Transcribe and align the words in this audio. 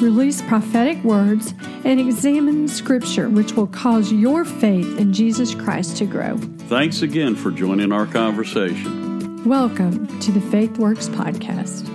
release 0.00 0.42
prophetic 0.42 1.02
words, 1.04 1.54
and 1.84 2.00
examine 2.00 2.68
scripture 2.68 3.28
which 3.28 3.52
will 3.52 3.66
cause 3.66 4.12
your 4.12 4.44
faith 4.44 4.98
in 4.98 5.12
Jesus 5.12 5.54
Christ 5.54 5.96
to 5.98 6.06
grow. 6.06 6.36
Thanks 6.68 7.02
again 7.02 7.34
for 7.36 7.50
joining 7.50 7.92
our 7.92 8.06
conversation. 8.06 9.44
Welcome 9.44 10.20
to 10.20 10.32
the 10.32 10.40
Faith 10.40 10.78
Works 10.78 11.08
podcast. 11.08 11.90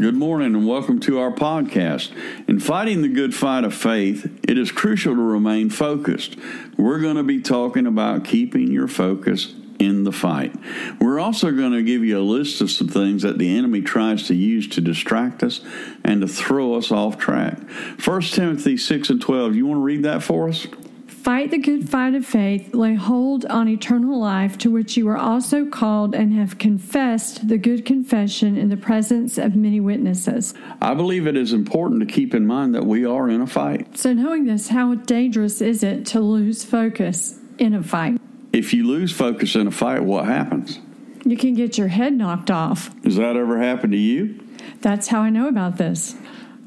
Good 0.00 0.14
morning 0.14 0.54
and 0.54 0.66
welcome 0.66 0.98
to 1.00 1.18
our 1.18 1.30
podcast. 1.30 2.10
In 2.48 2.58
fighting 2.58 3.02
the 3.02 3.08
good 3.08 3.34
fight 3.34 3.64
of 3.64 3.74
faith, 3.74 4.24
it 4.48 4.56
is 4.56 4.72
crucial 4.72 5.14
to 5.14 5.20
remain 5.20 5.68
focused. 5.68 6.36
We're 6.78 7.00
going 7.00 7.16
to 7.16 7.22
be 7.22 7.40
talking 7.40 7.86
about 7.86 8.24
keeping 8.24 8.72
your 8.72 8.88
focus 8.88 9.54
in 9.80 10.04
the 10.04 10.12
fight. 10.12 10.54
We're 11.00 11.18
also 11.18 11.50
going 11.50 11.72
to 11.72 11.82
give 11.82 12.04
you 12.04 12.18
a 12.18 12.22
list 12.22 12.60
of 12.60 12.70
some 12.70 12.88
things 12.88 13.22
that 13.22 13.38
the 13.38 13.56
enemy 13.56 13.80
tries 13.80 14.26
to 14.28 14.34
use 14.34 14.68
to 14.68 14.80
distract 14.80 15.42
us 15.42 15.62
and 16.04 16.20
to 16.20 16.28
throw 16.28 16.74
us 16.74 16.92
off 16.92 17.18
track. 17.18 17.58
1 18.04 18.20
Timothy 18.22 18.76
6 18.76 19.10
and 19.10 19.20
12, 19.20 19.56
you 19.56 19.66
want 19.66 19.78
to 19.78 19.82
read 19.82 20.02
that 20.04 20.22
for 20.22 20.48
us? 20.50 20.66
Fight 21.06 21.50
the 21.50 21.58
good 21.58 21.88
fight 21.88 22.14
of 22.14 22.24
faith, 22.24 22.74
lay 22.74 22.94
hold 22.94 23.44
on 23.46 23.68
eternal 23.68 24.18
life, 24.18 24.56
to 24.58 24.70
which 24.70 24.96
you 24.96 25.06
are 25.08 25.18
also 25.18 25.66
called 25.66 26.14
and 26.14 26.32
have 26.32 26.58
confessed 26.58 27.48
the 27.48 27.58
good 27.58 27.84
confession 27.84 28.56
in 28.56 28.70
the 28.70 28.76
presence 28.76 29.36
of 29.36 29.54
many 29.54 29.80
witnesses. 29.80 30.54
I 30.80 30.94
believe 30.94 31.26
it 31.26 31.36
is 31.36 31.52
important 31.52 32.00
to 32.00 32.06
keep 32.06 32.34
in 32.34 32.46
mind 32.46 32.74
that 32.74 32.86
we 32.86 33.04
are 33.04 33.28
in 33.28 33.42
a 33.42 33.46
fight. 33.46 33.98
So, 33.98 34.14
knowing 34.14 34.46
this, 34.46 34.68
how 34.68 34.94
dangerous 34.94 35.60
is 35.60 35.82
it 35.82 36.06
to 36.06 36.20
lose 36.20 36.64
focus 36.64 37.38
in 37.58 37.74
a 37.74 37.82
fight? 37.82 38.18
If 38.52 38.74
you 38.74 38.86
lose 38.86 39.12
focus 39.12 39.54
in 39.54 39.66
a 39.66 39.70
fight, 39.70 40.02
what 40.02 40.24
happens? 40.24 40.78
You 41.24 41.36
can 41.36 41.54
get 41.54 41.78
your 41.78 41.88
head 41.88 42.14
knocked 42.14 42.50
off. 42.50 42.90
Has 43.04 43.16
that 43.16 43.36
ever 43.36 43.58
happened 43.58 43.92
to 43.92 43.98
you? 43.98 44.40
That's 44.80 45.08
how 45.08 45.20
I 45.20 45.30
know 45.30 45.48
about 45.48 45.76
this. 45.76 46.16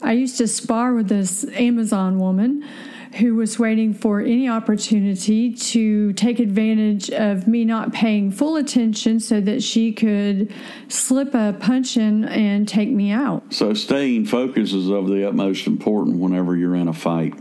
I 0.02 0.14
used 0.14 0.38
to 0.38 0.48
spar 0.48 0.94
with 0.94 1.08
this 1.08 1.46
Amazon 1.54 2.20
woman 2.20 2.64
who 3.16 3.36
was 3.36 3.60
waiting 3.60 3.94
for 3.94 4.22
any 4.22 4.50
opportunity 4.50 5.54
to 5.54 6.14
take 6.14 6.40
advantage 6.40 7.12
of 7.12 7.48
me 7.48 7.64
not 7.64 7.94
paying 7.94 8.32
full 8.32 8.56
attention 8.56 9.20
so 9.20 9.40
that 9.40 9.62
she 9.62 9.92
could 9.92 10.52
slip 10.88 11.34
a 11.36 11.56
punch 11.60 11.96
in 11.96 12.26
and 12.26 12.68
take 12.68 12.90
me 12.90 13.12
out. 13.12 13.54
So, 13.54 13.74
staying 13.74 14.26
focused 14.26 14.74
is 14.74 14.90
of 14.90 15.08
the 15.08 15.28
utmost 15.28 15.68
important 15.68 16.18
whenever 16.18 16.56
you're 16.56 16.76
in 16.76 16.88
a 16.88 16.94
fight. 16.94 17.36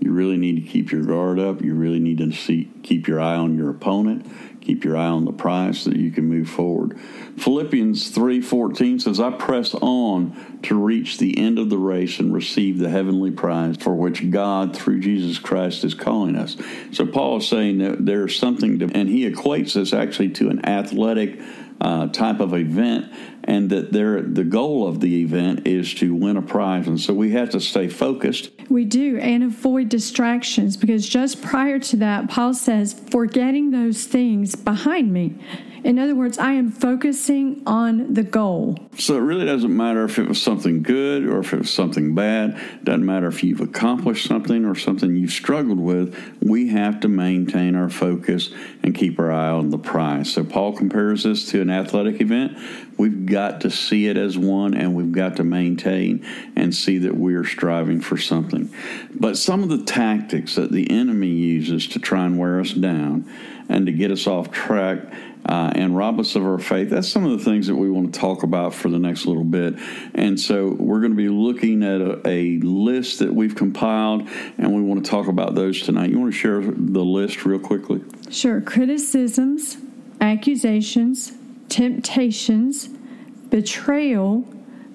You 0.00 0.12
really 0.12 0.36
need 0.36 0.56
to 0.56 0.68
keep 0.68 0.92
your 0.92 1.02
guard 1.02 1.38
up. 1.38 1.62
You 1.62 1.74
really 1.74 1.98
need 1.98 2.18
to 2.18 2.32
see, 2.32 2.70
keep 2.82 3.08
your 3.08 3.20
eye 3.20 3.36
on 3.36 3.56
your 3.56 3.70
opponent. 3.70 4.26
Keep 4.60 4.84
your 4.84 4.98
eye 4.98 5.06
on 5.06 5.24
the 5.24 5.32
prize 5.32 5.80
so 5.80 5.90
that 5.90 5.98
you 5.98 6.10
can 6.10 6.28
move 6.28 6.46
forward. 6.46 6.98
Philippians 7.38 8.10
3:14 8.10 8.98
says, 8.98 9.18
"I 9.18 9.30
press 9.30 9.74
on 9.74 10.32
to 10.64 10.74
reach 10.74 11.16
the 11.16 11.38
end 11.38 11.58
of 11.58 11.70
the 11.70 11.78
race 11.78 12.20
and 12.20 12.34
receive 12.34 12.78
the 12.78 12.90
heavenly 12.90 13.30
prize 13.30 13.76
for 13.78 13.94
which 13.94 14.30
God 14.30 14.76
through 14.76 15.00
Jesus 15.00 15.38
Christ 15.38 15.84
is 15.84 15.94
calling 15.94 16.36
us." 16.36 16.58
So 16.90 17.06
Paul 17.06 17.38
is 17.38 17.46
saying 17.46 17.78
that 17.78 18.04
there's 18.04 18.36
something 18.36 18.78
to, 18.80 18.90
and 18.94 19.08
he 19.08 19.28
equates 19.30 19.72
this 19.72 19.94
actually 19.94 20.30
to 20.30 20.50
an 20.50 20.62
athletic 20.66 21.40
uh, 21.80 22.08
type 22.08 22.40
of 22.40 22.54
event, 22.54 23.12
and 23.44 23.70
that 23.70 23.92
there 23.92 24.20
the 24.22 24.44
goal 24.44 24.86
of 24.86 25.00
the 25.00 25.22
event 25.22 25.66
is 25.66 25.94
to 25.94 26.14
win 26.14 26.36
a 26.36 26.42
prize, 26.42 26.86
and 26.86 27.00
so 27.00 27.14
we 27.14 27.30
have 27.30 27.50
to 27.50 27.60
stay 27.60 27.88
focused. 27.88 28.50
We 28.68 28.84
do, 28.84 29.18
and 29.18 29.42
avoid 29.42 29.88
distractions 29.88 30.76
because 30.76 31.08
just 31.08 31.40
prior 31.42 31.78
to 31.78 31.96
that, 31.96 32.28
Paul 32.28 32.54
says, 32.54 32.92
"Forgetting 33.10 33.70
those 33.70 34.04
things 34.04 34.54
behind 34.54 35.12
me." 35.12 35.34
In 35.84 35.98
other 35.98 36.14
words, 36.14 36.38
I 36.38 36.52
am 36.52 36.70
focusing 36.70 37.62
on 37.66 38.14
the 38.14 38.22
goal. 38.22 38.78
So 38.98 39.16
it 39.16 39.20
really 39.20 39.46
doesn't 39.46 39.74
matter 39.74 40.04
if 40.04 40.18
it 40.18 40.28
was 40.28 40.40
something 40.40 40.82
good 40.82 41.24
or 41.24 41.38
if 41.38 41.52
it 41.52 41.58
was 41.58 41.70
something 41.72 42.14
bad. 42.14 42.60
Doesn't 42.84 43.06
matter 43.06 43.28
if 43.28 43.44
you've 43.44 43.60
accomplished 43.60 44.26
something 44.26 44.64
or 44.64 44.74
something 44.74 45.14
you've 45.14 45.30
struggled 45.30 45.78
with. 45.78 46.16
We 46.40 46.68
have 46.68 47.00
to 47.00 47.08
maintain 47.08 47.76
our 47.76 47.88
focus 47.88 48.50
and 48.82 48.94
keep 48.94 49.18
our 49.18 49.30
eye 49.30 49.50
on 49.50 49.70
the 49.70 49.78
prize. 49.78 50.32
So 50.32 50.44
Paul 50.44 50.72
compares 50.72 51.22
this 51.22 51.50
to 51.50 51.60
an 51.60 51.70
athletic 51.70 52.20
event. 52.20 52.58
We've 52.96 53.26
got 53.26 53.60
to 53.60 53.70
see 53.70 54.08
it 54.08 54.16
as 54.16 54.36
one 54.36 54.74
and 54.74 54.94
we've 54.94 55.12
got 55.12 55.36
to 55.36 55.44
maintain 55.44 56.26
and 56.56 56.74
see 56.74 56.98
that 56.98 57.16
we're 57.16 57.44
striving 57.44 58.00
for 58.00 58.16
something. 58.16 58.72
But 59.14 59.38
some 59.38 59.62
of 59.62 59.68
the 59.68 59.84
tactics 59.84 60.56
that 60.56 60.72
the 60.72 60.90
enemy 60.90 61.28
uses 61.28 61.86
to 61.88 62.00
try 62.00 62.24
and 62.24 62.36
wear 62.36 62.60
us 62.60 62.72
down 62.72 63.28
and 63.68 63.86
to 63.86 63.92
get 63.92 64.10
us 64.10 64.26
off 64.26 64.50
track 64.50 64.98
uh, 65.46 65.72
and 65.74 65.96
rob 65.96 66.20
us 66.20 66.36
of 66.36 66.44
our 66.44 66.58
faith. 66.58 66.90
That's 66.90 67.08
some 67.08 67.24
of 67.24 67.38
the 67.38 67.44
things 67.44 67.66
that 67.68 67.74
we 67.76 67.90
want 67.90 68.12
to 68.12 68.20
talk 68.20 68.42
about 68.42 68.74
for 68.74 68.88
the 68.88 68.98
next 68.98 69.26
little 69.26 69.44
bit. 69.44 69.74
And 70.14 70.38
so 70.38 70.76
we're 70.78 71.00
going 71.00 71.12
to 71.12 71.16
be 71.16 71.28
looking 71.28 71.82
at 71.82 72.00
a, 72.00 72.28
a 72.28 72.58
list 72.58 73.20
that 73.20 73.32
we've 73.32 73.54
compiled, 73.54 74.28
and 74.58 74.74
we 74.74 74.82
want 74.82 75.04
to 75.04 75.10
talk 75.10 75.28
about 75.28 75.54
those 75.54 75.82
tonight. 75.82 76.10
You 76.10 76.18
want 76.18 76.32
to 76.32 76.38
share 76.38 76.60
the 76.60 77.04
list 77.04 77.44
real 77.44 77.58
quickly? 77.58 78.02
Sure. 78.30 78.60
Criticisms, 78.60 79.78
accusations, 80.20 81.32
temptations, 81.68 82.88
betrayal, 83.50 84.44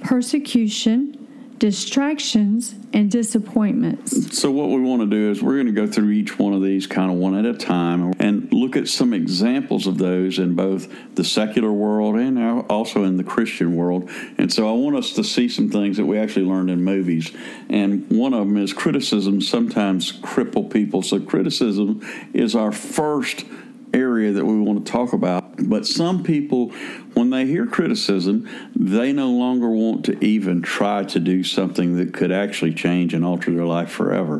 persecution, 0.01 1.22
distractions, 1.63 2.75
and 2.91 3.09
disappointments. 3.09 4.37
So, 4.37 4.51
what 4.51 4.67
we 4.67 4.81
want 4.81 5.01
to 5.01 5.07
do 5.07 5.31
is 5.31 5.41
we're 5.41 5.53
going 5.53 5.67
to 5.67 5.71
go 5.71 5.87
through 5.87 6.09
each 6.09 6.37
one 6.37 6.51
of 6.51 6.61
these 6.61 6.87
kind 6.87 7.09
of 7.09 7.15
one 7.15 7.35
at 7.35 7.45
a 7.45 7.57
time 7.57 8.11
and 8.19 8.51
look 8.51 8.75
at 8.75 8.89
some 8.89 9.13
examples 9.13 9.87
of 9.87 9.97
those 9.97 10.39
in 10.39 10.55
both 10.55 10.93
the 11.15 11.23
secular 11.23 11.71
world 11.71 12.17
and 12.17 12.37
also 12.69 13.05
in 13.05 13.15
the 13.15 13.23
Christian 13.23 13.77
world. 13.77 14.09
And 14.37 14.51
so, 14.51 14.67
I 14.67 14.73
want 14.73 14.97
us 14.97 15.13
to 15.13 15.23
see 15.23 15.47
some 15.47 15.69
things 15.69 15.95
that 15.95 16.05
we 16.05 16.19
actually 16.19 16.47
learned 16.47 16.69
in 16.69 16.83
movies. 16.83 17.31
And 17.69 18.09
one 18.09 18.33
of 18.33 18.39
them 18.41 18.57
is 18.57 18.73
criticism 18.73 19.39
sometimes 19.39 20.11
cripple 20.19 20.69
people. 20.69 21.01
So, 21.01 21.21
criticism 21.21 22.01
is 22.33 22.57
our 22.57 22.73
first 22.73 23.45
area 23.93 24.31
that 24.33 24.45
we 24.45 24.59
want 24.59 24.85
to 24.85 24.91
talk 24.91 25.13
about. 25.13 25.69
But 25.69 25.85
some 25.85 26.23
people, 26.23 26.71
when 27.13 27.29
they 27.29 27.45
hear 27.45 27.65
criticism, 27.65 28.49
they 28.75 29.13
no 29.13 29.29
longer 29.29 29.69
want 29.69 30.05
to 30.05 30.25
even 30.25 30.61
try 30.61 31.03
to 31.05 31.19
do 31.19 31.43
something 31.43 31.97
that 31.97 32.13
could 32.13 32.31
actually 32.31 32.73
change 32.73 33.13
and 33.13 33.23
alter 33.23 33.51
their 33.51 33.65
life 33.65 33.91
forever. 33.91 34.39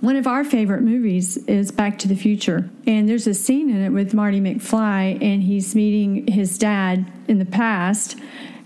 One 0.00 0.16
of 0.16 0.26
our 0.26 0.42
favorite 0.42 0.82
movies 0.82 1.36
is 1.46 1.70
Back 1.70 1.98
to 2.00 2.08
the 2.08 2.16
Future. 2.16 2.68
And 2.86 3.08
there's 3.08 3.28
a 3.28 3.34
scene 3.34 3.70
in 3.70 3.82
it 3.82 3.90
with 3.90 4.14
Marty 4.14 4.40
McFly, 4.40 5.22
and 5.22 5.44
he's 5.44 5.76
meeting 5.76 6.26
his 6.26 6.58
dad 6.58 7.10
in 7.28 7.38
the 7.38 7.44
past 7.44 8.16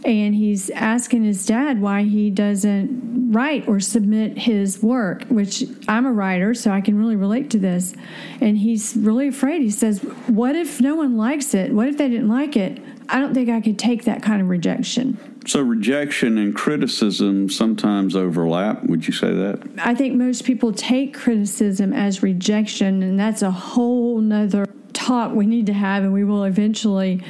and 0.06 0.36
he's 0.36 0.70
asking 0.70 1.24
his 1.24 1.44
dad 1.44 1.80
why 1.80 2.04
he 2.04 2.30
doesn't 2.30 3.32
write 3.32 3.66
or 3.66 3.80
submit 3.80 4.38
his 4.38 4.80
work, 4.80 5.24
which 5.24 5.64
I'm 5.88 6.06
a 6.06 6.12
writer, 6.12 6.54
so 6.54 6.70
I 6.70 6.80
can 6.80 6.96
really 6.96 7.16
relate 7.16 7.50
to 7.50 7.58
this. 7.58 7.92
And 8.40 8.56
he's 8.56 8.96
really 8.96 9.26
afraid. 9.26 9.62
He 9.62 9.70
says, 9.70 10.00
What 10.28 10.54
if 10.54 10.80
no 10.80 10.94
one 10.94 11.16
likes 11.16 11.54
it? 11.54 11.72
What 11.72 11.88
if 11.88 11.98
they 11.98 12.08
didn't 12.08 12.28
like 12.28 12.56
it? 12.56 12.80
I 13.08 13.20
don't 13.20 13.34
think 13.34 13.48
I 13.48 13.60
could 13.60 13.78
take 13.78 14.04
that 14.04 14.22
kind 14.22 14.42
of 14.42 14.48
rejection. 14.48 15.18
So, 15.46 15.60
rejection 15.60 16.38
and 16.38 16.54
criticism 16.54 17.48
sometimes 17.48 18.16
overlap. 18.16 18.82
Would 18.84 19.06
you 19.06 19.12
say 19.12 19.32
that? 19.32 19.62
I 19.78 19.94
think 19.94 20.14
most 20.14 20.44
people 20.44 20.72
take 20.72 21.14
criticism 21.14 21.92
as 21.92 22.22
rejection, 22.22 23.02
and 23.02 23.18
that's 23.18 23.42
a 23.42 23.50
whole 23.50 24.18
nother 24.20 24.66
talk 24.92 25.32
we 25.32 25.46
need 25.46 25.66
to 25.66 25.72
have, 25.72 26.02
and 26.02 26.12
we 26.12 26.24
will 26.24 26.44
eventually 26.44 27.22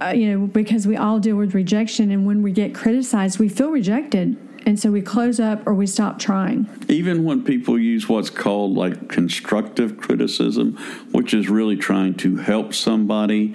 uh, 0.00 0.08
you 0.08 0.30
know, 0.30 0.46
because 0.46 0.86
we 0.86 0.96
all 0.96 1.18
deal 1.18 1.36
with 1.36 1.54
rejection, 1.54 2.10
and 2.10 2.26
when 2.26 2.42
we 2.42 2.52
get 2.52 2.74
criticized, 2.74 3.38
we 3.38 3.48
feel 3.48 3.70
rejected. 3.70 4.36
And 4.66 4.80
so 4.80 4.90
we 4.90 5.02
close 5.02 5.40
up 5.40 5.66
or 5.66 5.74
we 5.74 5.86
stop 5.86 6.18
trying. 6.18 6.66
Even 6.88 7.24
when 7.24 7.44
people 7.44 7.78
use 7.78 8.08
what's 8.08 8.30
called 8.30 8.74
like 8.74 9.10
constructive 9.10 9.98
criticism, 9.98 10.78
which 11.12 11.34
is 11.34 11.50
really 11.50 11.76
trying 11.76 12.14
to 12.14 12.36
help 12.36 12.72
somebody 12.72 13.54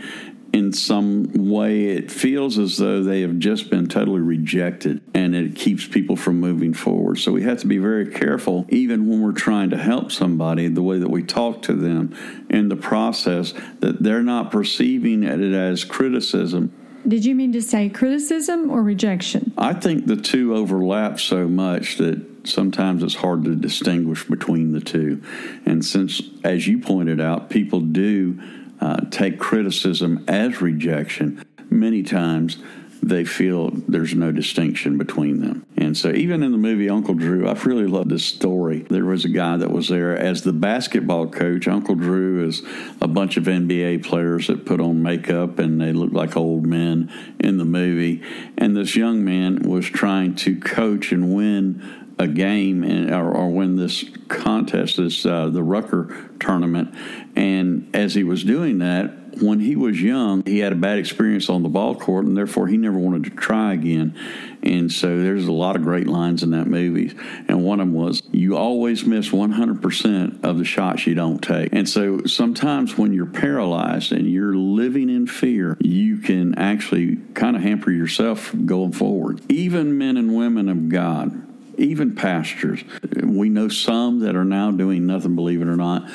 in 0.54 0.74
some 0.74 1.50
way, 1.50 1.86
it 1.86 2.12
feels 2.12 2.58
as 2.58 2.78
though 2.78 3.04
they 3.04 3.22
have 3.22 3.38
just 3.40 3.70
been 3.70 3.88
totally 3.88 4.22
rejected 4.22 5.02
and 5.14 5.36
it 5.36 5.56
keeps 5.56 5.88
people 5.88 6.16
from 6.16 6.40
moving 6.40 6.74
forward. 6.74 7.18
So 7.18 7.32
we 7.32 7.44
have 7.44 7.60
to 7.60 7.68
be 7.68 7.78
very 7.78 8.08
careful, 8.08 8.66
even 8.70 9.08
when 9.08 9.22
we're 9.22 9.32
trying 9.32 9.70
to 9.72 9.78
help 9.78 10.12
somebody, 10.12 10.68
the 10.68 10.82
way 10.82 11.00
that 11.00 11.10
we 11.10 11.24
talk 11.24 11.62
to 11.64 11.74
them 11.74 12.16
in 12.50 12.70
the 12.70 12.76
process, 12.76 13.54
that 13.80 14.02
they're 14.02 14.24
not 14.24 14.52
perceiving 14.52 15.24
it 15.24 15.40
as 15.54 15.84
criticism. 15.84 16.74
Did 17.08 17.26
you 17.26 17.34
mean 17.34 17.54
to 17.54 17.62
say 17.62 17.90
criticism 17.90 18.70
or 18.70 18.84
rejection? 18.84 19.54
I 19.58 19.74
think 19.74 20.08
the 20.08 20.18
two 20.18 20.56
overlap 20.56 21.20
so 21.20 21.48
much 21.48 21.98
that 21.98 22.26
sometimes 22.44 23.04
it's 23.04 23.16
hard 23.16 23.46
to 23.46 23.56
distinguish 23.56 24.26
between 24.26 24.74
the 24.74 24.82
two. 24.82 25.22
And 25.66 25.84
since, 25.84 26.22
as 26.44 26.68
you 26.68 26.80
pointed 26.80 27.22
out, 27.22 27.50
people 27.50 27.80
do 27.80 28.40
uh, 28.82 29.02
take 29.12 29.40
criticism 29.40 30.24
as 30.28 30.62
rejection, 30.62 31.44
many 31.70 32.04
times 32.04 32.58
they 33.02 33.24
feel 33.24 33.72
there's 33.88 34.14
no 34.14 34.32
distinction 34.32 34.98
between 34.98 35.40
them. 35.40 35.66
And 35.78 35.98
so, 35.98 36.12
even 36.12 36.44
in 36.44 36.52
the 36.52 36.58
movie 36.58 36.90
Uncle 36.90 37.14
Drew, 37.14 37.48
I 37.48 37.54
really 37.54 37.88
love 37.88 38.10
this 38.10 38.26
story. 38.26 38.80
There 38.90 39.06
was 39.06 39.24
a 39.26 39.30
guy 39.30 39.58
that 39.58 39.72
was 39.72 39.88
there 39.88 40.18
as 40.18 40.42
the 40.42 40.54
basketball 40.54 41.28
coach. 41.28 41.68
Uncle 41.68 41.96
Drew 41.96 42.46
is 42.46 42.62
a 43.02 43.08
bunch 43.08 43.38
of 43.38 43.46
NBA 43.46 44.04
players 44.04 44.48
that 44.48 44.66
put 44.66 44.82
on 44.82 45.02
makeup 45.02 45.60
and 45.60 45.80
they 45.80 45.94
look 45.94 46.12
like 46.12 46.36
old 46.36 46.66
men 46.66 47.12
in 47.40 47.58
the 47.58 47.66
movie. 47.66 48.22
And 48.58 48.76
this 48.76 48.96
young 48.96 49.24
man 49.24 49.60
was 49.64 49.86
trying 49.86 50.36
to 50.36 50.60
coach 50.60 51.12
and 51.12 51.34
win 51.34 52.09
a 52.20 52.28
game 52.28 52.84
or, 53.12 53.32
or 53.32 53.50
win 53.50 53.78
this 53.78 54.06
contest, 54.28 54.98
this 54.98 55.26
uh, 55.26 55.48
the 55.48 55.64
Rucker 55.64 56.30
tournament. 56.40 56.94
And 57.36 57.90
as 57.96 58.14
he 58.14 58.24
was 58.24 58.44
doing 58.44 58.80
that, 58.80 59.20
when 59.42 59.60
he 59.60 59.76
was 59.76 60.02
young, 60.02 60.44
he 60.46 60.60
had 60.60 60.74
a 60.74 60.76
bad 60.76 60.98
experience 60.98 61.50
on 61.50 61.64
the 61.64 61.70
ball 61.70 61.96
court, 61.96 62.26
and 62.26 62.36
therefore 62.36 62.68
he 62.68 62.78
never 62.78 62.98
wanted 62.98 63.26
to 63.26 63.30
try 63.30 63.74
again. 63.74 64.18
And 64.64 64.92
so 64.92 65.20
there's 65.20 65.48
a 65.48 65.52
lot 65.52 65.76
of 65.76 65.84
great 65.84 66.08
lines 66.08 66.44
in 66.44 66.52
that 66.52 66.68
movie. 66.68 67.16
And 67.48 67.64
one 67.64 67.80
of 67.80 67.88
them 67.88 67.96
was, 67.96 68.22
You 68.32 68.58
always 68.58 69.06
miss 69.06 69.30
100% 69.30 70.44
of 70.44 70.58
the 70.58 70.66
shots 70.66 71.08
you 71.08 71.16
don't 71.16 71.40
take. 71.40 71.70
And 71.72 71.88
so 71.88 72.26
sometimes 72.26 72.98
when 72.98 73.14
you're 73.14 73.26
paralyzed 73.26 74.12
and 74.12 74.30
you're 74.30 74.56
living 74.56 75.10
in 75.10 75.28
fear, 75.28 75.78
you 75.80 76.18
can 76.18 76.56
actually 76.56 77.18
kind 77.34 77.56
of 77.56 77.62
hamper 77.62 77.92
yourself 77.92 78.54
going 78.66 78.92
forward. 78.92 79.42
Even 79.50 79.98
men 79.98 80.18
and 80.18 80.36
women 80.36 80.68
of 80.68 80.90
God, 80.90 81.49
even 81.80 82.16
pastors, 82.16 82.84
we 83.24 83.50
know 83.50 83.70
some 83.70 84.20
that 84.20 84.36
are 84.36 84.46
now 84.46 84.72
doing 84.72 85.06
nothing, 85.06 85.36
believe 85.36 85.62
it 85.62 85.68
or 85.68 85.76
not 85.76 86.10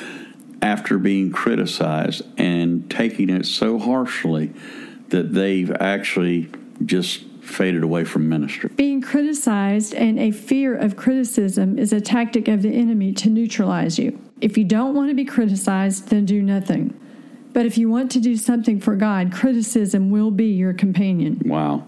after 0.64 0.96
being 0.96 1.30
criticized 1.30 2.22
and 2.38 2.90
taking 2.90 3.28
it 3.28 3.44
so 3.44 3.78
harshly 3.78 4.50
that 5.10 5.34
they've 5.34 5.70
actually 5.70 6.50
just 6.86 7.22
faded 7.42 7.82
away 7.82 8.02
from 8.02 8.30
ministry. 8.30 8.70
Being 8.74 9.02
criticized 9.02 9.94
and 9.94 10.18
a 10.18 10.30
fear 10.30 10.74
of 10.74 10.96
criticism 10.96 11.78
is 11.78 11.92
a 11.92 12.00
tactic 12.00 12.48
of 12.48 12.62
the 12.62 12.70
enemy 12.70 13.12
to 13.12 13.28
neutralize 13.28 13.98
you. 13.98 14.18
If 14.40 14.56
you 14.56 14.64
don't 14.64 14.94
want 14.94 15.10
to 15.10 15.14
be 15.14 15.26
criticized, 15.26 16.08
then 16.08 16.24
do 16.24 16.40
nothing. 16.42 16.98
But 17.52 17.66
if 17.66 17.76
you 17.76 17.90
want 17.90 18.10
to 18.12 18.20
do 18.20 18.34
something 18.36 18.80
for 18.80 18.96
God, 18.96 19.32
criticism 19.32 20.10
will 20.10 20.30
be 20.30 20.46
your 20.46 20.72
companion. 20.72 21.42
Wow. 21.44 21.86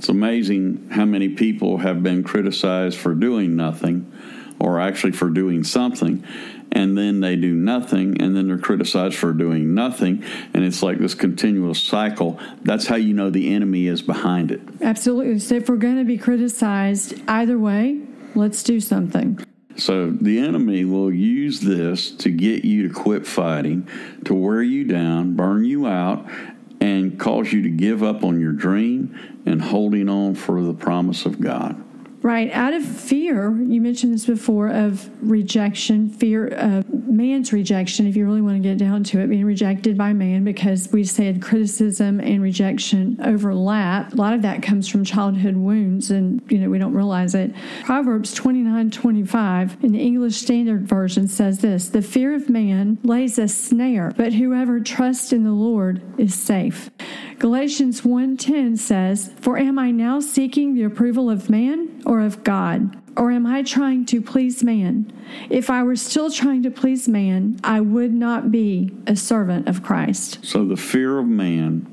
It's 0.00 0.08
amazing 0.08 0.88
how 0.90 1.04
many 1.04 1.28
people 1.28 1.76
have 1.76 2.02
been 2.02 2.24
criticized 2.24 2.96
for 2.96 3.14
doing 3.14 3.54
nothing 3.54 4.10
or 4.58 4.80
actually 4.80 5.12
for 5.12 5.28
doing 5.28 5.62
something 5.62 6.24
and 6.72 6.96
then 6.96 7.20
they 7.20 7.36
do 7.36 7.52
nothing, 7.52 8.22
and 8.22 8.34
then 8.34 8.46
they're 8.46 8.56
criticized 8.56 9.16
for 9.16 9.32
doing 9.32 9.74
nothing, 9.74 10.24
and 10.54 10.64
it's 10.64 10.82
like 10.82 10.98
this 10.98 11.14
continuous 11.14 11.82
cycle. 11.82 12.38
That's 12.62 12.86
how 12.86 12.94
you 12.94 13.12
know 13.12 13.28
the 13.28 13.52
enemy 13.52 13.88
is 13.88 14.02
behind 14.02 14.52
it. 14.52 14.60
Absolutely. 14.80 15.40
So 15.40 15.56
if 15.56 15.68
we're 15.68 15.76
going 15.76 15.98
to 15.98 16.04
be 16.04 16.16
criticized 16.16 17.20
either 17.28 17.58
way, 17.58 18.00
let's 18.36 18.62
do 18.62 18.78
something. 18.78 19.44
So 19.76 20.10
the 20.10 20.38
enemy 20.38 20.84
will 20.84 21.12
use 21.12 21.60
this 21.60 22.12
to 22.12 22.30
get 22.30 22.64
you 22.64 22.86
to 22.86 22.94
quit 22.94 23.26
fighting, 23.26 23.88
to 24.26 24.34
wear 24.34 24.62
you 24.62 24.84
down, 24.84 25.34
burn 25.34 25.64
you 25.64 25.88
out, 25.88 26.24
and 26.80 27.18
cause 27.20 27.52
you 27.52 27.62
to 27.62 27.70
give 27.70 28.02
up 28.02 28.24
on 28.24 28.40
your 28.40 28.52
dream 28.52 29.39
and 29.46 29.62
holding 29.62 30.08
on 30.08 30.34
for 30.34 30.62
the 30.62 30.74
promise 30.74 31.26
of 31.26 31.40
God. 31.40 31.82
Right. 32.22 32.50
Out 32.52 32.74
of 32.74 32.84
fear, 32.84 33.50
you 33.62 33.80
mentioned 33.80 34.12
this 34.12 34.26
before, 34.26 34.68
of 34.68 35.08
rejection, 35.22 36.10
fear 36.10 36.48
of 36.48 36.86
man's 37.08 37.50
rejection, 37.50 38.06
if 38.06 38.14
you 38.14 38.26
really 38.26 38.42
want 38.42 38.62
to 38.62 38.68
get 38.68 38.76
down 38.76 39.04
to 39.04 39.20
it, 39.20 39.28
being 39.28 39.46
rejected 39.46 39.96
by 39.96 40.12
man, 40.12 40.44
because 40.44 40.92
we 40.92 41.02
said 41.04 41.40
criticism 41.40 42.20
and 42.20 42.42
rejection 42.42 43.18
overlap. 43.24 44.12
A 44.12 44.16
lot 44.16 44.34
of 44.34 44.42
that 44.42 44.62
comes 44.62 44.86
from 44.86 45.02
childhood 45.02 45.56
wounds, 45.56 46.10
and, 46.10 46.42
you 46.50 46.58
know, 46.58 46.68
we 46.68 46.78
don't 46.78 46.92
realize 46.92 47.34
it. 47.34 47.54
Proverbs 47.84 48.34
29 48.34 48.90
25 48.90 49.82
in 49.82 49.92
the 49.92 50.00
English 50.00 50.36
Standard 50.36 50.86
Version 50.86 51.26
says 51.26 51.60
this 51.60 51.88
The 51.88 52.02
fear 52.02 52.34
of 52.34 52.50
man 52.50 52.98
lays 53.02 53.38
a 53.38 53.48
snare, 53.48 54.12
but 54.14 54.34
whoever 54.34 54.78
trusts 54.78 55.32
in 55.32 55.44
the 55.44 55.52
Lord 55.52 56.02
is 56.18 56.34
safe. 56.34 56.90
Galatians 57.40 58.04
1:10 58.04 58.76
says, 58.76 59.30
"For 59.40 59.56
am 59.56 59.78
I 59.78 59.90
now 59.92 60.20
seeking 60.20 60.74
the 60.74 60.82
approval 60.82 61.30
of 61.30 61.48
man 61.48 61.88
or 62.04 62.20
of 62.20 62.44
God? 62.44 62.94
Or 63.16 63.30
am 63.30 63.46
I 63.46 63.62
trying 63.62 64.04
to 64.06 64.20
please 64.20 64.62
man? 64.62 65.10
If 65.48 65.70
I 65.70 65.82
were 65.82 65.96
still 65.96 66.28
trying 66.28 66.62
to 66.64 66.70
please 66.70 67.08
man, 67.08 67.56
I 67.64 67.80
would 67.80 68.12
not 68.12 68.52
be 68.52 68.90
a 69.06 69.16
servant 69.16 69.68
of 69.68 69.82
Christ." 69.82 70.38
So 70.42 70.66
the 70.66 70.76
fear 70.76 71.18
of 71.18 71.28
man, 71.28 71.86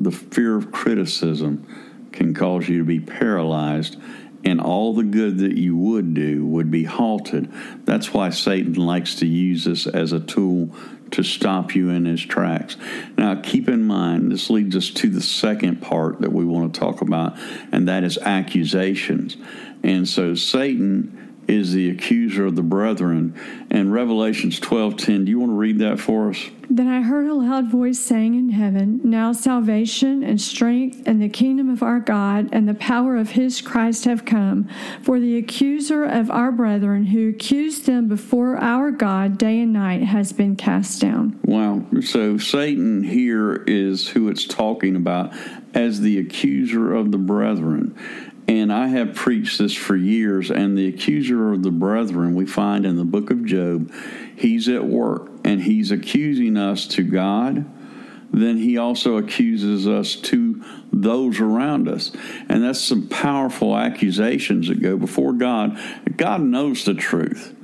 the 0.00 0.10
fear 0.10 0.56
of 0.56 0.72
criticism 0.72 1.64
can 2.12 2.32
cause 2.32 2.70
you 2.70 2.78
to 2.78 2.84
be 2.84 2.98
paralyzed 2.98 3.98
and 4.44 4.60
all 4.60 4.94
the 4.94 5.02
good 5.02 5.38
that 5.38 5.56
you 5.56 5.76
would 5.76 6.14
do 6.14 6.44
would 6.46 6.70
be 6.70 6.84
halted. 6.84 7.50
That's 7.84 8.12
why 8.12 8.30
Satan 8.30 8.74
likes 8.74 9.16
to 9.16 9.26
use 9.26 9.64
this 9.64 9.86
as 9.86 10.12
a 10.12 10.20
tool 10.20 10.70
to 11.12 11.22
stop 11.22 11.74
you 11.74 11.90
in 11.90 12.04
his 12.04 12.22
tracks. 12.22 12.76
Now, 13.16 13.40
keep 13.40 13.68
in 13.68 13.84
mind, 13.84 14.32
this 14.32 14.50
leads 14.50 14.74
us 14.76 14.90
to 14.90 15.08
the 15.08 15.20
second 15.20 15.80
part 15.80 16.20
that 16.20 16.32
we 16.32 16.44
want 16.44 16.74
to 16.74 16.80
talk 16.80 17.00
about, 17.00 17.38
and 17.72 17.88
that 17.88 18.04
is 18.04 18.18
accusations. 18.18 19.36
And 19.82 20.08
so, 20.08 20.34
Satan 20.34 21.23
is 21.48 21.72
the 21.72 21.90
accuser 21.90 22.46
of 22.46 22.56
the 22.56 22.62
brethren. 22.62 23.34
And 23.70 23.92
Revelations 23.92 24.60
12:10, 24.60 25.24
do 25.24 25.30
you 25.30 25.38
want 25.38 25.52
to 25.52 25.56
read 25.56 25.78
that 25.80 26.00
for 26.00 26.30
us? 26.30 26.50
Then 26.70 26.88
I 26.88 27.02
heard 27.02 27.26
a 27.26 27.34
loud 27.34 27.70
voice 27.70 27.98
saying 27.98 28.34
in 28.34 28.50
heaven, 28.50 29.00
Now 29.04 29.32
salvation 29.32 30.22
and 30.22 30.40
strength 30.40 31.02
and 31.06 31.20
the 31.20 31.28
kingdom 31.28 31.68
of 31.68 31.82
our 31.82 32.00
God 32.00 32.48
and 32.52 32.68
the 32.68 32.74
power 32.74 33.16
of 33.16 33.30
his 33.30 33.60
Christ 33.60 34.04
have 34.06 34.24
come. 34.24 34.68
For 35.02 35.20
the 35.20 35.36
accuser 35.36 36.04
of 36.04 36.30
our 36.30 36.50
brethren 36.50 37.06
who 37.06 37.28
accused 37.28 37.86
them 37.86 38.08
before 38.08 38.56
our 38.56 38.90
God 38.90 39.36
day 39.38 39.60
and 39.60 39.72
night 39.72 40.02
has 40.02 40.32
been 40.32 40.56
cast 40.56 41.00
down. 41.00 41.38
Wow. 41.44 41.84
So 42.00 42.38
Satan 42.38 43.02
here 43.02 43.62
is 43.66 44.08
who 44.08 44.28
it's 44.28 44.46
talking 44.46 44.96
about 44.96 45.32
as 45.74 46.00
the 46.00 46.18
accuser 46.18 46.94
of 46.94 47.10
the 47.10 47.18
brethren. 47.18 47.94
And 48.46 48.72
I 48.72 48.88
have 48.88 49.14
preached 49.14 49.58
this 49.58 49.74
for 49.74 49.96
years. 49.96 50.50
And 50.50 50.76
the 50.76 50.88
accuser 50.88 51.52
of 51.52 51.62
the 51.62 51.70
brethren, 51.70 52.34
we 52.34 52.46
find 52.46 52.84
in 52.84 52.96
the 52.96 53.04
book 53.04 53.30
of 53.30 53.44
Job, 53.44 53.90
he's 54.36 54.68
at 54.68 54.84
work 54.84 55.30
and 55.44 55.62
he's 55.62 55.90
accusing 55.90 56.56
us 56.56 56.86
to 56.88 57.02
God. 57.02 57.64
Then 58.30 58.56
he 58.56 58.78
also 58.78 59.16
accuses 59.16 59.86
us 59.86 60.16
to 60.16 60.62
those 60.92 61.40
around 61.40 61.88
us. 61.88 62.10
And 62.48 62.64
that's 62.64 62.80
some 62.80 63.08
powerful 63.08 63.76
accusations 63.76 64.68
that 64.68 64.82
go 64.82 64.96
before 64.96 65.32
God. 65.32 65.78
God 66.16 66.40
knows 66.40 66.84
the 66.84 66.94
truth. 66.94 67.54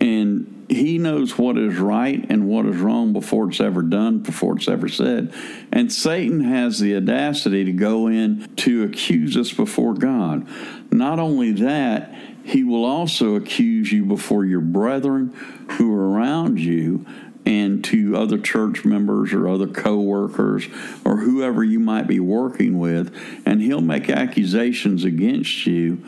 And 0.00 0.53
he 0.68 0.98
knows 0.98 1.36
what 1.36 1.58
is 1.58 1.78
right 1.78 2.24
and 2.28 2.48
what 2.48 2.66
is 2.66 2.76
wrong 2.76 3.12
before 3.12 3.48
it's 3.48 3.60
ever 3.60 3.82
done, 3.82 4.20
before 4.20 4.56
it's 4.56 4.68
ever 4.68 4.88
said. 4.88 5.32
And 5.72 5.92
Satan 5.92 6.40
has 6.44 6.78
the 6.78 6.96
audacity 6.96 7.64
to 7.64 7.72
go 7.72 8.06
in 8.06 8.48
to 8.56 8.84
accuse 8.84 9.36
us 9.36 9.52
before 9.52 9.94
God. 9.94 10.46
Not 10.90 11.18
only 11.18 11.52
that, 11.52 12.14
he 12.44 12.62
will 12.62 12.84
also 12.84 13.34
accuse 13.34 13.90
you 13.90 14.04
before 14.04 14.44
your 14.44 14.60
brethren 14.60 15.34
who 15.72 15.92
are 15.94 16.10
around 16.10 16.60
you 16.60 17.06
and 17.46 17.84
to 17.84 18.16
other 18.16 18.38
church 18.38 18.84
members 18.84 19.32
or 19.32 19.48
other 19.48 19.66
co-workers 19.66 20.66
or 21.04 21.18
whoever 21.18 21.62
you 21.62 21.78
might 21.78 22.06
be 22.06 22.20
working 22.20 22.78
with 22.78 23.14
and 23.44 23.60
he'll 23.60 23.80
make 23.80 24.08
accusations 24.08 25.04
against 25.04 25.66
you 25.66 26.02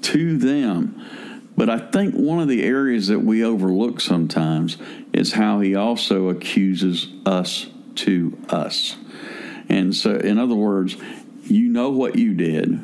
to 0.00 0.38
them 0.38 1.04
but 1.58 1.68
I 1.68 1.78
think 1.78 2.14
one 2.14 2.38
of 2.38 2.46
the 2.46 2.62
areas 2.62 3.08
that 3.08 3.18
we 3.18 3.42
overlook 3.42 4.00
sometimes 4.00 4.76
is 5.12 5.32
how 5.32 5.58
he 5.58 5.74
also 5.74 6.28
accuses 6.28 7.08
us 7.26 7.66
to 7.96 8.38
us. 8.48 8.96
And 9.68 9.92
so, 9.92 10.14
in 10.14 10.38
other 10.38 10.54
words, 10.54 10.96
you 11.42 11.68
know 11.68 11.90
what 11.90 12.14
you 12.14 12.32
did, 12.34 12.80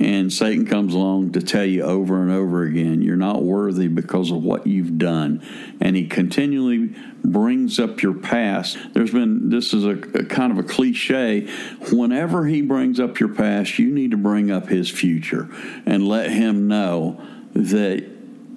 and 0.00 0.32
Satan 0.32 0.64
comes 0.64 0.94
along 0.94 1.32
to 1.32 1.42
tell 1.42 1.66
you 1.66 1.82
over 1.82 2.22
and 2.22 2.32
over 2.32 2.62
again, 2.62 3.02
you're 3.02 3.16
not 3.16 3.42
worthy 3.42 3.88
because 3.88 4.30
of 4.30 4.42
what 4.42 4.66
you've 4.66 4.96
done. 4.96 5.44
And 5.78 5.94
he 5.94 6.06
continually 6.06 6.94
brings 7.22 7.78
up 7.78 8.00
your 8.00 8.14
past. 8.14 8.78
There's 8.94 9.10
been, 9.10 9.50
this 9.50 9.74
is 9.74 9.84
a, 9.84 9.90
a, 9.90 10.24
kind 10.24 10.50
of 10.50 10.58
a 10.58 10.62
cliche. 10.62 11.46
Whenever 11.92 12.46
he 12.46 12.62
brings 12.62 13.00
up 13.00 13.20
your 13.20 13.34
past, 13.34 13.78
you 13.78 13.90
need 13.90 14.12
to 14.12 14.16
bring 14.16 14.50
up 14.50 14.68
his 14.68 14.88
future 14.88 15.50
and 15.84 16.08
let 16.08 16.30
him 16.30 16.68
know 16.68 17.20
that 17.58 18.04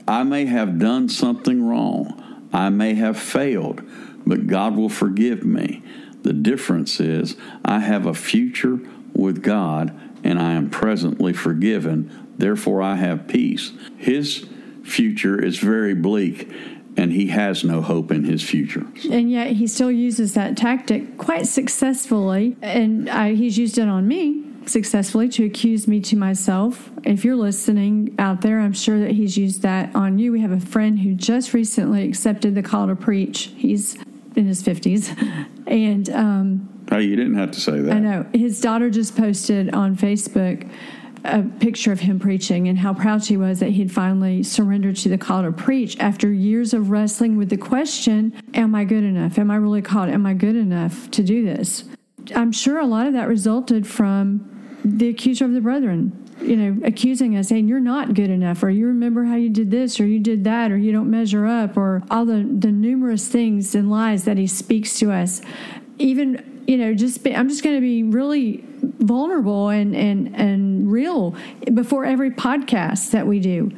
I 0.08 0.24
may 0.24 0.46
have 0.46 0.78
done 0.78 1.10
something 1.10 1.68
wrong, 1.68 2.50
I 2.54 2.70
may 2.70 2.94
have 2.94 3.18
failed, 3.20 3.82
but 4.26 4.46
God 4.46 4.78
will 4.78 4.90
forgive 4.90 5.44
me. 5.44 5.84
The 6.22 6.34
difference 6.34 7.00
is 7.00 7.36
I 7.66 7.80
have 7.80 8.06
a 8.06 8.14
future 8.14 8.80
with 9.14 9.42
God 9.42 10.00
and 10.24 10.40
I 10.40 10.52
am 10.52 10.70
presently 10.70 11.34
forgiven. 11.34 12.28
Therefore, 12.38 12.82
I 12.84 12.96
have 12.96 13.28
peace. 13.28 13.72
His 13.98 14.46
future 14.84 15.44
is 15.44 15.58
very 15.58 15.96
bleak, 15.96 16.52
and 16.96 17.12
he 17.12 17.28
has 17.28 17.64
no 17.64 17.82
hope 17.82 18.12
in 18.12 18.24
his 18.24 18.44
future. 18.44 18.86
And 19.10 19.32
yet 19.32 19.54
he 19.54 19.66
still 19.66 19.92
uses 19.92 20.36
that 20.36 20.58
tactic 20.58 21.18
quite 21.18 21.48
successfully, 21.48 22.56
and 22.62 23.10
I, 23.10 23.34
he's 23.34 23.58
used 23.58 23.80
it 23.80 23.88
on 23.88 24.08
me 24.08 24.51
successfully 24.72 25.30
to 25.30 25.46
accuse 25.46 25.88
me 25.88 26.00
to 26.02 26.16
myself. 26.16 26.90
If 27.04 27.26
you're 27.26 27.36
listening 27.36 28.16
out 28.18 28.42
there, 28.42 28.60
I'm 28.60 28.74
sure 28.74 29.00
that 29.00 29.12
he's 29.12 29.38
used 29.38 29.62
that 29.62 29.96
on 29.96 30.18
you. 30.18 30.32
We 30.32 30.42
have 30.42 30.52
a 30.52 30.60
friend 30.60 31.00
who 31.00 31.14
just 31.14 31.54
recently 31.54 32.08
accepted 32.08 32.56
the 32.56 32.64
call 32.64 32.88
to 32.88 32.96
preach. 32.96 33.52
He's 33.56 33.98
in 34.36 34.46
his 34.46 34.64
50s. 34.64 35.48
And 35.68 36.10
um, 36.10 36.86
hey, 36.90 37.04
you 37.04 37.16
didn't 37.16 37.36
have 37.36 37.52
to 37.52 37.62
say 37.62 37.80
that. 37.80 37.96
I 37.96 38.00
know. 38.00 38.26
His 38.34 38.60
daughter 38.60 38.90
just 38.90 39.16
posted 39.16 39.74
on 39.74 39.96
Facebook 39.96 40.70
a 41.24 41.44
picture 41.44 41.92
of 41.92 42.00
him 42.00 42.20
preaching 42.20 42.68
and 42.68 42.78
how 42.78 42.94
proud 42.94 43.24
she 43.24 43.38
was 43.38 43.60
that 43.60 43.70
he'd 43.70 43.92
finally 43.92 44.44
surrendered 44.44 44.96
to 44.98 45.10
the 45.10 45.18
call 45.18 45.44
to 45.44 45.52
preach 45.52 45.98
after 46.00 46.32
years 46.32 46.74
of 46.74 46.90
wrestling 46.90 47.38
with 47.38 47.50
the 47.50 47.58
question 47.58 48.34
Am 48.54 48.76
I 48.76 48.84
good 48.84 49.04
enough? 49.04 49.38
Am 49.38 49.52
I 49.52 49.56
really 49.56 49.82
called? 49.82 50.10
Am 50.10 50.26
I 50.26 50.34
good 50.34 50.56
enough 50.56 51.10
to 51.12 51.24
do 51.24 51.46
this? 51.46 51.86
I'm 52.36 52.52
sure 52.52 52.80
a 52.80 52.86
lot 52.86 53.08
of 53.08 53.14
that 53.14 53.28
resulted 53.28 53.88
from 53.88 54.51
the 54.84 55.10
accuser 55.10 55.46
of 55.46 55.54
the 55.54 55.62
brethren, 55.62 56.12
you 56.42 56.56
know, 56.56 56.86
accusing 56.86 57.38
us, 57.38 57.50
saying, 57.50 57.68
You're 57.68 57.80
not 57.80 58.14
good 58.14 58.30
enough, 58.30 58.64
or 58.64 58.70
you 58.70 58.88
remember 58.88 59.26
how 59.26 59.36
you 59.36 59.50
did 59.50 59.72
this, 59.72 60.00
or 60.00 60.06
you 60.06 60.20
did 60.20 60.44
that, 60.44 60.72
or 60.72 60.78
you 60.78 60.92
don't 60.92 61.10
measure 61.10 61.46
up, 61.46 61.78
or 61.78 62.04
all 62.10 62.26
the, 62.26 62.48
the 62.60 62.72
numerous 62.72 63.28
things 63.28 63.76
and 63.76 63.90
lies 63.92 64.26
that 64.26 64.38
he 64.38 64.48
speaks 64.48 64.98
to 65.00 65.12
us. 65.12 65.42
Even, 66.00 66.64
you 66.68 66.78
know, 66.78 66.94
just 66.94 67.24
be, 67.24 67.36
I'm 67.36 67.48
just 67.48 67.64
going 67.64 67.76
to 67.76 67.82
be 67.82 68.04
really 68.04 68.64
vulnerable 68.82 69.70
and, 69.70 69.96
and, 69.96 70.36
and 70.36 70.92
real 70.92 71.36
before 71.74 72.06
every 72.06 72.32
podcast 72.32 73.12
that 73.12 73.28
we 73.28 73.40
do. 73.40 73.72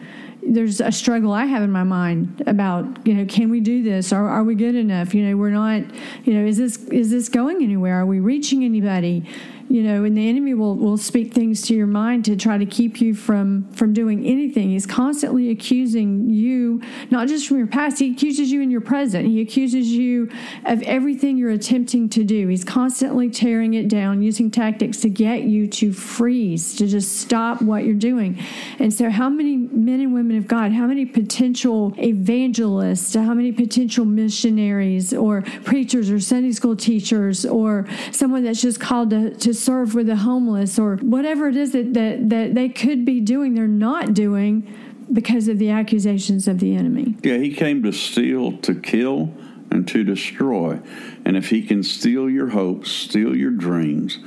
There's 0.46 0.82
a 0.82 0.92
struggle 0.92 1.32
I 1.32 1.46
have 1.46 1.64
in 1.64 1.72
my 1.72 1.84
mind 1.84 2.44
about 2.48 3.08
you 3.08 3.14
know 3.14 3.26
can 3.26 3.50
we 3.50 3.62
do 3.62 3.82
this? 3.82 4.12
Are, 4.12 4.28
are 4.28 4.44
we 4.44 4.56
good 4.56 4.76
enough? 4.76 5.14
You 5.14 5.26
know 5.26 5.38
we're 5.38 5.52
not 5.52 5.84
you 6.26 6.34
know 6.34 6.46
is 6.46 6.58
this 6.58 6.78
is 6.90 7.12
this 7.12 7.30
going 7.30 7.64
anywhere? 7.64 8.02
Are 8.02 8.06
we 8.06 8.20
reaching 8.20 8.66
anybody 8.66 9.26
you 9.70 9.84
know 9.84 10.04
and 10.04 10.18
the 10.18 10.28
enemy 10.28 10.54
will 10.54 10.76
will 10.76 10.98
speak 10.98 11.34
things 11.34 11.62
to 11.64 11.76
your 11.76 11.88
mind 11.88 12.26
to 12.26 12.36
try 12.36 12.58
to 12.58 12.66
keep 12.66 13.02
you 13.02 13.14
from 13.14 13.72
from 13.72 13.94
doing 13.94 14.26
anything. 14.26 14.70
He's 14.70 14.86
constantly 14.86 15.50
accusing 15.50 16.30
you 16.30 16.82
not 17.10 17.28
just 17.28 17.48
from 17.48 17.58
your 17.58 17.68
past 17.68 18.00
he 18.00 18.12
accuses 18.12 18.52
you 18.52 18.62
in 18.62 18.72
your 18.72 18.82
present. 18.82 19.28
He 19.28 19.42
accuses 19.42 19.88
you 19.88 20.30
of 20.66 20.82
everything 20.84 21.38
you're 21.38 21.52
attempting 21.52 22.10
to 22.10 22.24
do. 22.24 22.48
He's 22.48 22.64
constantly 22.64 23.30
tearing 23.30 23.74
it 23.74 23.88
down 23.88 24.22
using 24.22 24.52
tactics 24.52 25.02
to 25.02 25.10
get 25.10 25.44
you 25.44 25.68
to 25.68 25.94
freeze 25.94 26.76
to 26.76 26.88
just 26.88 27.18
stop 27.18 27.62
what 27.62 27.86
you're 27.86 27.94
doing. 27.96 28.40
And 28.80 28.94
so 28.94 29.10
how 29.10 29.30
many 29.30 29.58
men 29.58 30.00
and 30.02 30.14
women 30.14 30.38
of 30.38 30.48
god 30.48 30.72
how 30.72 30.88
many 30.88 31.06
potential 31.06 31.94
evangelists 31.98 33.16
how 33.16 33.34
many 33.34 33.52
potential 33.52 34.06
missionaries 34.06 35.14
or 35.14 35.42
preachers 35.64 36.10
or 36.10 36.20
sunday 36.20 36.52
school 36.52 36.76
teachers 36.76 37.46
or 37.46 37.86
someone 38.12 38.44
that's 38.44 38.62
just 38.62 38.80
called 38.80 39.10
to, 39.10 39.32
to 39.36 39.53
serve 39.54 39.96
with 39.96 40.08
the 40.08 40.18
homeless 40.18 40.78
or 40.80 40.98
whatever 40.98 41.48
it 41.48 41.56
is 41.56 41.72
that, 41.74 41.94
that, 41.94 42.30
that 42.30 42.56
they 42.56 42.70
could 42.70 43.06
be 43.06 43.20
doing, 43.20 43.56
they're 43.56 43.68
not 43.68 44.14
doing 44.14 44.68
because 45.12 45.48
of 45.48 45.60
the 45.60 45.70
accusations 45.70 46.48
of 46.48 46.60
the 46.60 46.76
enemy. 46.76 47.16
Yeah, 47.24 47.38
he 47.38 47.54
came 47.54 47.84
to 47.84 47.92
steal, 47.92 48.58
to 48.60 48.76
kill, 48.76 49.34
and 49.70 49.88
to 49.90 50.04
destroy. 50.04 50.80
And 51.26 51.36
if 51.36 51.50
he 51.50 51.62
can 51.62 51.84
steal 51.84 52.30
your 52.30 52.50
hopes, 52.50 52.92
steal 52.92 53.36
your 53.36 53.52
dreams, 53.52 54.20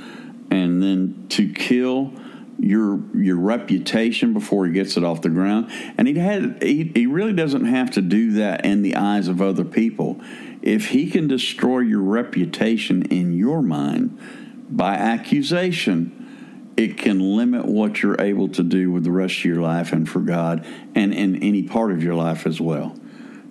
and 0.51 0.81
then 0.81 1.25
to 1.29 1.51
kill 1.51 2.13
your 2.59 2.99
your 3.15 3.37
reputation 3.37 4.33
before 4.33 4.65
he 4.65 4.73
gets 4.73 4.97
it 4.97 5.03
off 5.03 5.21
the 5.21 5.29
ground, 5.29 5.71
and 5.97 6.07
he 6.07 6.15
had 6.15 6.61
he, 6.61 6.91
he 6.93 7.05
really 7.05 7.33
doesn't 7.33 7.65
have 7.65 7.91
to 7.91 8.01
do 8.01 8.31
that 8.31 8.65
in 8.65 8.81
the 8.81 8.95
eyes 8.95 9.27
of 9.27 9.41
other 9.41 9.63
people. 9.63 10.19
If 10.61 10.89
he 10.89 11.09
can 11.09 11.27
destroy 11.27 11.79
your 11.79 12.01
reputation 12.01 13.03
in 13.03 13.33
your 13.33 13.61
mind, 13.61 14.17
by 14.69 14.95
accusation, 14.95 16.73
it 16.77 16.97
can 16.97 17.19
limit 17.35 17.65
what 17.65 18.01
you're 18.03 18.21
able 18.21 18.49
to 18.49 18.63
do 18.63 18.91
with 18.91 19.03
the 19.03 19.11
rest 19.11 19.39
of 19.39 19.45
your 19.45 19.61
life 19.61 19.93
and 19.93 20.07
for 20.07 20.19
God 20.19 20.65
and 20.95 21.13
in 21.13 21.41
any 21.41 21.63
part 21.63 21.91
of 21.91 22.03
your 22.03 22.15
life 22.15 22.45
as 22.45 22.61
well. 22.61 22.95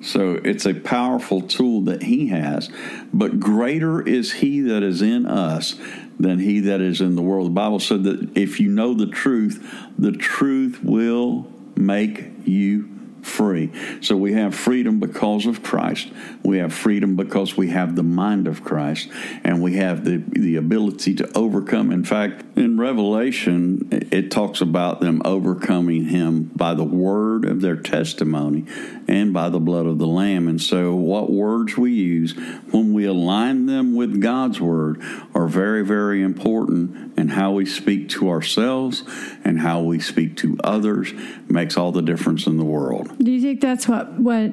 So 0.01 0.35
it's 0.45 0.67
a 0.67 0.75
powerful 0.75 1.41
tool 1.43 1.83
that 1.83 2.03
He 2.05 2.29
has, 2.29 2.71
but 3.13 3.41
greater 3.41 4.07
is 4.07 4.35
He 4.35 4.61
that 4.61 4.83
is 4.83 5.03
in 5.03 5.27
us 5.27 5.75
than 6.21 6.39
He 6.39 6.61
that 6.61 6.81
is 6.81 7.01
in 7.01 7.17
the 7.17 7.23
world. 7.23 7.47
The 7.47 7.51
Bible 7.51 7.81
said 7.81 8.05
that 8.05 8.37
if 8.37 8.61
you 8.61 8.69
know 8.69 8.95
the 8.95 9.07
truth, 9.07 9.67
the 9.99 10.13
truth 10.13 10.81
will 10.83 11.51
make 11.75 12.31
you 12.45 12.96
free. 13.27 13.71
So 14.01 14.17
we 14.17 14.33
have 14.35 14.55
freedom 14.55 15.01
because 15.01 15.47
of 15.47 15.63
Christ. 15.63 16.09
We 16.43 16.59
have 16.59 16.73
freedom 16.73 17.17
because 17.17 17.57
we 17.57 17.69
have 17.71 17.97
the 17.97 18.03
mind 18.03 18.47
of 18.47 18.65
Christ 18.65 19.09
and 19.45 19.63
we 19.63 19.75
have 19.77 20.05
the, 20.05 20.23
the 20.29 20.57
ability 20.57 21.15
to 21.17 21.37
overcome. 21.37 21.91
In 21.91 22.05
fact, 22.05 22.45
in 22.57 22.79
Revelation, 22.79 23.89
it 23.91 24.31
talks 24.31 24.61
about 24.61 25.01
them 25.01 25.21
overcoming 25.25 26.07
him 26.07 26.45
by 26.55 26.75
the 26.75 26.85
word 26.85 27.45
of 27.45 27.61
their 27.61 27.77
testimony 27.77 28.65
and 29.09 29.33
by 29.33 29.49
the 29.49 29.61
blood 29.61 29.87
of 29.87 29.99
the 29.99 30.07
Lamb. 30.07 30.49
And 30.49 30.61
so, 30.61 30.95
what 30.95 31.31
words 31.31 31.77
we 31.77 31.93
use 31.93 32.33
when 32.71 32.93
we 32.93 33.05
align 33.05 33.67
them 33.67 33.95
with 33.95 34.21
God's 34.21 34.61
word 34.61 35.03
are 35.35 35.47
very, 35.47 35.85
very 35.85 36.23
important. 36.23 37.15
And 37.19 37.31
how 37.31 37.53
we 37.53 37.67
speak 37.67 38.11
to 38.11 38.29
ourselves 38.29 39.03
and 39.45 39.59
how 39.59 39.81
we 39.81 40.01
speak 40.01 40.37
to 40.39 40.59
others 40.63 41.13
makes 41.49 41.77
all 41.77 41.93
the 41.93 42.03
difference 42.03 42.47
in 42.47 42.59
the 42.59 42.65
world. 42.65 43.16
Do 43.19 43.31
you 43.31 43.41
think 43.41 43.61
that's 43.61 43.89
what 43.89 44.13
what 44.15 44.53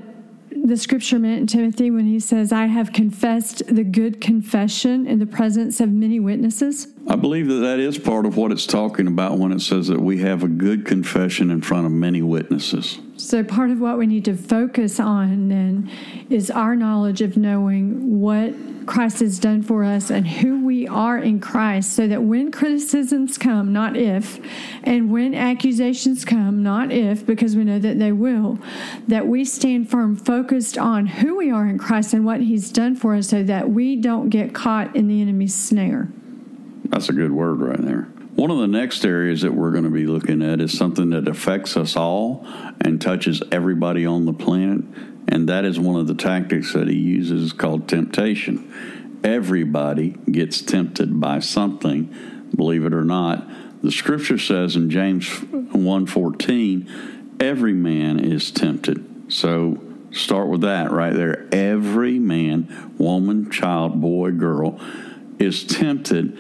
the 0.64 0.78
scripture 0.78 1.20
meant 1.20 1.42
in 1.42 1.48
Timothy 1.48 1.92
when 1.92 2.06
he 2.06 2.20
says, 2.20 2.54
I 2.54 2.68
have 2.68 2.94
confessed 2.94 3.64
the 3.68 3.84
good 3.84 4.22
confession 4.22 5.08
in 5.08 5.20
the 5.20 5.26
presence 5.26 5.82
of 5.82 5.92
many 5.92 6.20
witnesses? 6.20 6.88
I 7.08 7.16
believe 7.16 7.48
that 7.48 7.56
that 7.56 7.80
is 7.80 7.98
part 7.98 8.26
of 8.26 8.38
what 8.38 8.52
it's 8.52 8.66
talking 8.66 9.08
about 9.08 9.40
when 9.40 9.52
it 9.52 9.60
says 9.60 9.88
that 9.88 10.00
we 10.00 10.20
have 10.20 10.44
a 10.44 10.48
good 10.48 10.86
confession 10.86 11.52
in 11.52 11.62
front 11.62 11.86
of 11.86 11.92
many 11.92 12.22
witnesses. 12.22 13.00
So, 13.24 13.44
part 13.44 13.72
of 13.72 13.80
what 13.80 13.98
we 13.98 14.06
need 14.06 14.26
to 14.26 14.36
focus 14.36 15.00
on 15.00 15.48
then 15.48 15.90
is 16.30 16.52
our 16.52 16.76
knowledge 16.76 17.22
of 17.22 17.38
knowing 17.38 18.20
what 18.20 18.54
Christ 18.86 19.22
has 19.22 19.40
done 19.40 19.64
for 19.64 19.86
us 19.86 20.10
and 20.10 20.28
who 20.28 20.66
we 20.66 20.88
are 20.88 21.18
in 21.18 21.40
Christ, 21.40 21.94
so 21.94 22.06
that 22.08 22.24
when 22.24 22.52
criticisms 22.52 23.38
come, 23.38 23.72
not 23.72 23.96
if, 23.96 24.40
and 24.84 25.10
when 25.10 25.34
accusations 25.34 26.26
come, 26.26 26.62
not 26.64 26.92
if, 26.92 27.26
because 27.26 27.56
we 27.56 27.64
know 27.64 27.80
that 27.80 27.98
they 27.98 28.12
will, 28.12 28.60
that 29.08 29.26
we 29.26 29.46
stand 29.46 29.90
firm, 29.90 30.18
focused 30.18 30.78
on 30.78 31.08
who 31.08 31.38
we 31.38 31.50
are 31.50 31.66
in 31.66 31.78
Christ 31.78 32.14
and 32.14 32.26
what 32.26 32.42
He's 32.42 32.72
done 32.72 32.96
for 32.96 33.16
us, 33.16 33.30
so 33.30 33.42
that 33.44 33.70
we 33.70 33.96
don't 33.96 34.30
get 34.30 34.54
caught 34.54 34.96
in 34.96 35.08
the 35.08 35.22
enemy's 35.22 35.56
snare. 35.56 36.10
That's 36.86 37.08
a 37.08 37.14
good 37.14 37.32
word 37.32 37.62
right 37.62 37.82
there. 37.82 38.13
One 38.36 38.50
of 38.50 38.58
the 38.58 38.68
next 38.68 39.06
areas 39.06 39.44
that 39.44 39.54
we're 39.54 39.72
going 39.72 39.84
to 39.84 39.92
be 39.92 40.08
looking 40.08 40.42
at 40.42 40.60
is 40.60 40.76
something 40.76 41.12
that 41.12 41.28
affects 41.28 41.78
us 41.78 41.96
all 41.96 42.48
and 42.82 43.00
touches 43.00 43.44
everybody 43.52 44.08
on 44.08 44.26
the 44.26 44.34
planet, 44.34 44.84
and 45.28 45.48
that 45.50 45.66
is 45.66 45.80
one 45.80 46.00
of 46.00 46.08
the 46.08 46.16
tactics 46.16 46.74
that 46.74 46.88
he 46.88 46.96
uses 46.96 47.54
called 47.54 47.88
temptation. 47.88 49.22
Everybody 49.24 50.16
gets 50.32 50.62
tempted 50.62 51.22
by 51.22 51.40
something, 51.40 52.50
believe 52.56 52.86
it 52.86 52.94
or 52.94 53.04
not. 53.04 53.48
The 53.84 53.92
scripture 53.92 54.40
says 54.40 54.76
in 54.76 54.90
James 54.90 55.30
1:14, 55.30 56.88
every 57.40 57.74
man 57.74 58.20
is 58.20 58.50
tempted. 58.50 59.06
So 59.28 59.80
start 60.12 60.48
with 60.48 60.62
that 60.62 60.92
right 60.92 61.14
there. 61.14 61.48
Every 61.52 62.18
man, 62.18 62.94
woman, 62.98 63.52
child, 63.52 64.02
boy, 64.02 64.32
girl 64.32 64.80
is 65.38 65.64
tempted 65.64 66.38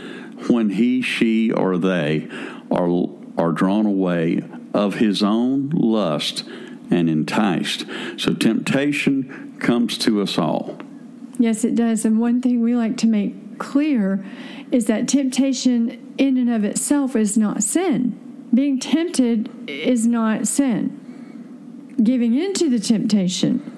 when 0.49 0.71
he, 0.71 1.01
she, 1.01 1.51
or 1.51 1.77
they 1.77 2.27
are, 2.71 3.07
are 3.37 3.51
drawn 3.51 3.85
away 3.85 4.41
of 4.73 4.95
his 4.95 5.21
own 5.23 5.69
lust 5.69 6.43
and 6.89 7.09
enticed. 7.09 7.85
So 8.17 8.33
temptation 8.33 9.57
comes 9.59 9.97
to 9.99 10.21
us 10.21 10.37
all. 10.37 10.77
Yes, 11.39 11.63
it 11.63 11.75
does. 11.75 12.05
And 12.05 12.19
one 12.19 12.41
thing 12.41 12.61
we 12.61 12.75
like 12.75 12.97
to 12.97 13.07
make 13.07 13.57
clear 13.57 14.25
is 14.71 14.85
that 14.85 15.07
temptation 15.07 16.15
in 16.17 16.37
and 16.37 16.49
of 16.49 16.63
itself 16.63 17.15
is 17.15 17.37
not 17.37 17.63
sin. 17.63 18.19
Being 18.53 18.79
tempted 18.79 19.49
is 19.67 20.05
not 20.05 20.47
sin. 20.47 21.95
Giving 22.01 22.35
into 22.35 22.69
the 22.69 22.79
temptation 22.79 23.72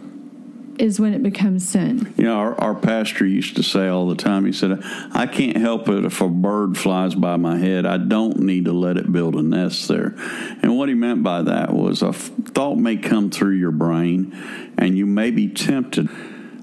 is 0.80 1.00
when 1.00 1.14
it 1.14 1.24
becomes 1.24 1.68
sin. 1.68 2.14
You 2.18 2.26
know, 2.26 2.36
our, 2.36 2.60
our 2.62 2.76
pastor 2.76 3.26
used 3.26 3.56
to 3.56 3.64
say 3.64 3.88
all 3.88 4.08
the 4.08 4.16
time, 4.16 4.46
he 4.46 4.52
said, 4.52 4.80
I 5.12 5.28
can't 5.28 5.58
help 5.58 5.90
it 5.90 6.06
if 6.06 6.22
a 6.22 6.28
bird 6.28 6.78
flies 6.78 7.16
by 7.16 7.38
my 7.38 7.58
head. 7.58 7.86
I 7.86 7.98
don't 7.98 8.40
need 8.40 8.66
to 8.66 8.74
let 8.74 8.98
it 8.98 9.12
build 9.12 9.36
a 9.36 9.42
nest 9.42 9.88
there. 9.88 10.16
And 10.62 10.78
what 10.78 10.90
he 10.90 10.96
meant 10.96 11.24
by 11.24 11.42
that 11.44 11.74
was 11.74 12.02
a 12.02 12.14
thought 12.14 12.76
may 12.76 12.98
come 12.98 13.30
through 13.30 13.56
your 13.56 13.72
brain 13.72 14.34
and 14.78 14.98
you 14.98 15.06
may 15.06 15.32
be 15.32 15.48
tempted. 15.48 16.10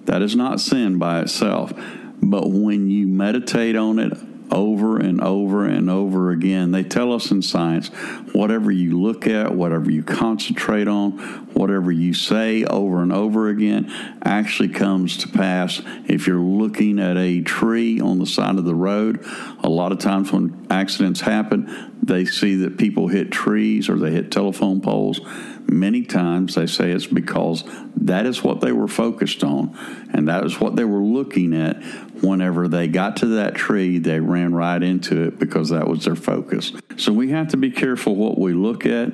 That 0.06 0.22
is 0.22 0.34
not 0.34 0.60
sin 0.60 0.98
by 0.98 1.20
itself. 1.20 1.72
But 2.20 2.50
when 2.50 2.88
you 2.88 3.08
meditate 3.08 3.76
on 3.76 3.98
it 3.98 4.12
over 4.52 4.98
and 4.98 5.20
over 5.20 5.64
and 5.64 5.90
over 5.90 6.30
again. 6.30 6.70
They 6.70 6.84
tell 6.84 7.12
us 7.12 7.30
in 7.30 7.42
science 7.42 7.88
whatever 8.32 8.70
you 8.70 9.00
look 9.00 9.26
at, 9.26 9.54
whatever 9.54 9.90
you 9.90 10.02
concentrate 10.02 10.86
on, 10.86 11.12
whatever 11.54 11.90
you 11.90 12.14
say 12.14 12.64
over 12.64 13.02
and 13.02 13.12
over 13.12 13.48
again 13.48 13.90
actually 14.22 14.68
comes 14.68 15.16
to 15.18 15.28
pass. 15.28 15.80
If 16.06 16.26
you're 16.26 16.38
looking 16.38 16.98
at 16.98 17.16
a 17.16 17.40
tree 17.40 18.00
on 18.00 18.18
the 18.18 18.26
side 18.26 18.58
of 18.58 18.64
the 18.64 18.74
road, 18.74 19.24
a 19.64 19.68
lot 19.68 19.90
of 19.90 19.98
times 19.98 20.30
when 20.30 20.66
accidents 20.70 21.22
happen, 21.22 21.98
they 22.02 22.24
see 22.24 22.56
that 22.56 22.78
people 22.78 23.08
hit 23.08 23.30
trees 23.30 23.88
or 23.88 23.96
they 23.96 24.10
hit 24.10 24.30
telephone 24.30 24.80
poles. 24.80 25.20
Many 25.66 26.02
times 26.02 26.56
they 26.56 26.66
say 26.66 26.90
it's 26.90 27.06
because 27.06 27.64
that 28.06 28.26
is 28.26 28.42
what 28.42 28.60
they 28.60 28.72
were 28.72 28.88
focused 28.88 29.44
on 29.44 29.76
and 30.12 30.28
that 30.28 30.44
is 30.44 30.58
what 30.60 30.76
they 30.76 30.84
were 30.84 31.02
looking 31.02 31.54
at. 31.54 31.82
Whenever 32.22 32.68
they 32.68 32.86
got 32.88 33.16
to 33.18 33.26
that 33.26 33.54
tree, 33.54 33.98
they 33.98 34.20
ran 34.20 34.54
right 34.54 34.82
into 34.82 35.24
it 35.24 35.38
because 35.38 35.70
that 35.70 35.88
was 35.88 36.04
their 36.04 36.16
focus. 36.16 36.72
So 36.96 37.12
we 37.12 37.30
have 37.30 37.48
to 37.48 37.56
be 37.56 37.70
careful 37.70 38.14
what 38.14 38.38
we 38.38 38.52
look 38.52 38.86
at, 38.86 39.08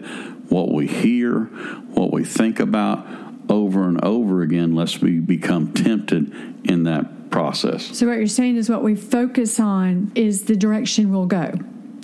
what 0.50 0.72
we 0.72 0.86
hear, 0.86 1.44
what 1.44 2.12
we 2.12 2.24
think 2.24 2.60
about 2.60 3.06
over 3.48 3.84
and 3.84 4.02
over 4.04 4.42
again, 4.42 4.74
lest 4.74 5.00
we 5.00 5.20
become 5.20 5.72
tempted 5.72 6.32
in 6.68 6.84
that 6.84 7.30
process. 7.30 7.96
So, 7.96 8.06
what 8.06 8.18
you're 8.18 8.26
saying 8.26 8.56
is 8.56 8.68
what 8.68 8.82
we 8.82 8.94
focus 8.94 9.58
on 9.58 10.12
is 10.14 10.44
the 10.44 10.56
direction 10.56 11.10
we'll 11.10 11.26
go. 11.26 11.54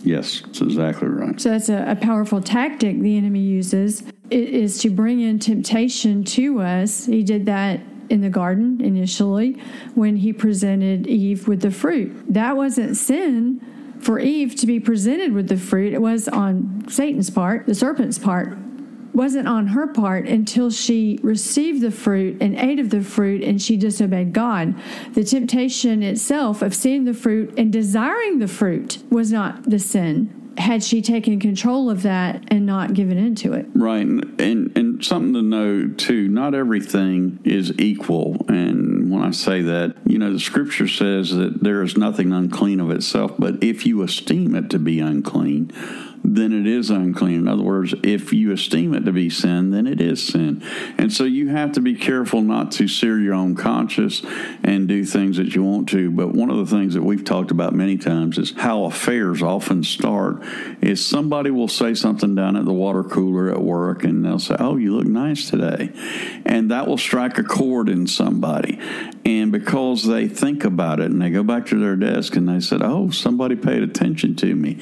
Yes, 0.03 0.43
that's 0.43 0.61
exactly 0.61 1.09
right. 1.09 1.41
So 1.41 1.51
that's 1.51 1.71
a, 1.71 1.85
a 1.89 1.97
powerful 1.97 2.43
tactic 2.43 3.01
the 3.01 3.17
enemy 3.17 3.41
uses 3.41 4.03
is 4.31 4.79
to 4.79 4.91
bring 4.91 5.21
in 5.21 5.39
temptation 5.39 6.25
to 6.25 6.61
us. 6.61 7.07
He 7.07 7.23
did 7.23 7.47
that 7.47 7.81
in 8.11 8.21
the 8.21 8.29
garden 8.29 8.81
initially 8.81 9.61
when 9.95 10.17
he 10.17 10.33
presented 10.33 11.07
Eve 11.07 11.49
with 11.49 11.61
the 11.61 11.71
fruit. 11.71 12.15
That 12.33 12.57
wasn't 12.57 12.97
sin 12.97 13.61
for 14.01 14.19
Eve 14.19 14.55
to 14.57 14.67
be 14.67 14.81
presented 14.81 15.33
with 15.33 15.49
the 15.49 15.57
fruit. 15.57 15.93
It 15.93 16.03
was 16.03 16.29
on 16.29 16.85
Satan's 16.89 17.31
part, 17.31 17.67
the 17.67 17.75
serpent's 17.75 18.19
part 18.19 18.59
wasn't 19.15 19.47
on 19.47 19.69
her 19.69 19.87
part 19.87 20.27
until 20.27 20.71
she 20.71 21.21
received 21.23 21.81
the 21.81 21.91
fruit 21.93 22.37
and 22.41 22.57
ate 22.57 22.81
of 22.81 22.91
the 22.91 23.01
fruit 23.01 23.45
and 23.45 23.63
she 23.63 23.77
disobeyed 23.77 24.33
God. 24.33 24.75
The 25.13 25.23
temptation 25.23 26.03
itself 26.03 26.63
of 26.63 26.75
seeing 26.75 27.05
the 27.05 27.15
fruit 27.15 27.55
and 27.57 27.73
desiring 27.73 28.41
the 28.41 28.49
fruit 28.49 28.99
was 29.11 29.31
not 29.31 29.71
the 29.71 29.79
sin 29.79 30.44
had 30.59 30.83
she 30.83 31.03
taken 31.03 31.41
control 31.41 31.91
of 31.91 32.03
that 32.03 32.45
and 32.49 32.67
not 32.67 32.95
given 32.95 33.19
into 33.19 33.53
it. 33.53 33.67
Right. 33.75 34.07
And, 34.07 34.41
and, 34.77 35.05
something 35.05 35.35
to 35.35 35.43
know 35.43 35.89
too, 35.89 36.29
not 36.29 36.55
everything 36.55 37.41
is 37.45 37.79
equal. 37.79 38.47
And 38.49 39.11
when 39.11 39.23
I 39.23 39.33
say 39.33 39.61
that, 39.63 39.97
you 40.07 40.19
know, 40.19 40.33
the 40.33 40.41
scripture 40.41 40.89
says 40.89 41.35
that 41.35 41.63
there 41.63 41.83
is 41.83 41.97
nothing 41.97 42.33
unclean 42.33 42.81
of 42.81 42.91
itself, 42.91 43.33
but 43.39 43.63
if 43.63 43.85
you 43.85 44.03
esteem 44.03 44.55
it 44.55 44.71
to 44.71 44.79
be 44.79 45.01
unclean, 45.01 45.73
then 46.25 46.53
it 46.53 46.67
is 46.67 46.89
unclean. 46.89 47.35
In 47.35 47.49
other 47.49 47.63
words, 47.63 47.95
if 48.03 48.33
you 48.33 48.51
esteem 48.51 48.95
it 48.95 49.05
to 49.05 49.13
be 49.13 49.29
sin, 49.29 49.71
then 49.71 49.87
it 49.87 50.01
is 50.01 50.27
sin. 50.27 50.63
And 50.97 51.13
so 51.13 51.25
you 51.25 51.49
have 51.49 51.73
to 51.73 51.83
be 51.83 51.95
careful 51.95 52.41
not 52.41 52.73
to 52.73 52.89
sear 52.89 53.19
your 53.19 53.35
own 53.35 53.55
conscience 53.55 54.23
and 54.63 54.89
do 54.89 55.05
things 55.05 55.37
that 55.37 55.55
you 55.55 55.63
want 55.63 55.91
to. 55.91 56.11
But 56.11 56.33
one 56.33 56.49
of 56.49 56.57
the 56.57 56.67
things 56.67 56.95
that 56.95 57.03
we've 57.03 57.25
talked 57.25 57.51
about 57.51 57.75
many 57.75 57.99
times 57.99 58.39
is 58.39 58.53
how 58.53 58.85
affairs 58.85 59.43
often 59.43 59.85
start 59.85 60.43
is 60.81 61.05
somebody 61.05 61.51
will 61.51 61.69
say 61.69 61.93
something 61.93 62.35
down 62.35 62.57
at 62.57 62.65
the 62.65 62.73
water 62.73 63.05
cooler 63.05 63.51
at 63.51 63.61
work 63.61 64.03
and 64.03 64.25
they'll 64.25 64.39
say, 64.39 64.57
Oh, 64.59 64.77
you 64.77 64.97
look 64.97 65.07
nice 65.07 65.51
today. 65.51 65.91
And 66.47 66.71
that 66.71 66.89
will 66.89 66.97
strike 66.97 67.37
a 67.37 67.45
chord 67.45 67.91
in 67.91 68.07
somebody. 68.07 68.81
And 69.27 69.53
because 69.53 70.07
they 70.07 70.29
think 70.29 70.65
about 70.65 71.01
it 71.01 71.11
and 71.11 71.21
they 71.21 71.29
go 71.29 71.43
back 71.43 71.67
to 71.67 71.79
their 71.79 71.97
desk 71.97 72.35
and 72.35 72.49
they 72.49 72.61
said, 72.61 72.81
Oh, 72.83 73.11
somebody 73.11 73.57
paid 73.57 73.83
attention 73.83 74.35
to 74.37 74.55
me 74.55 74.81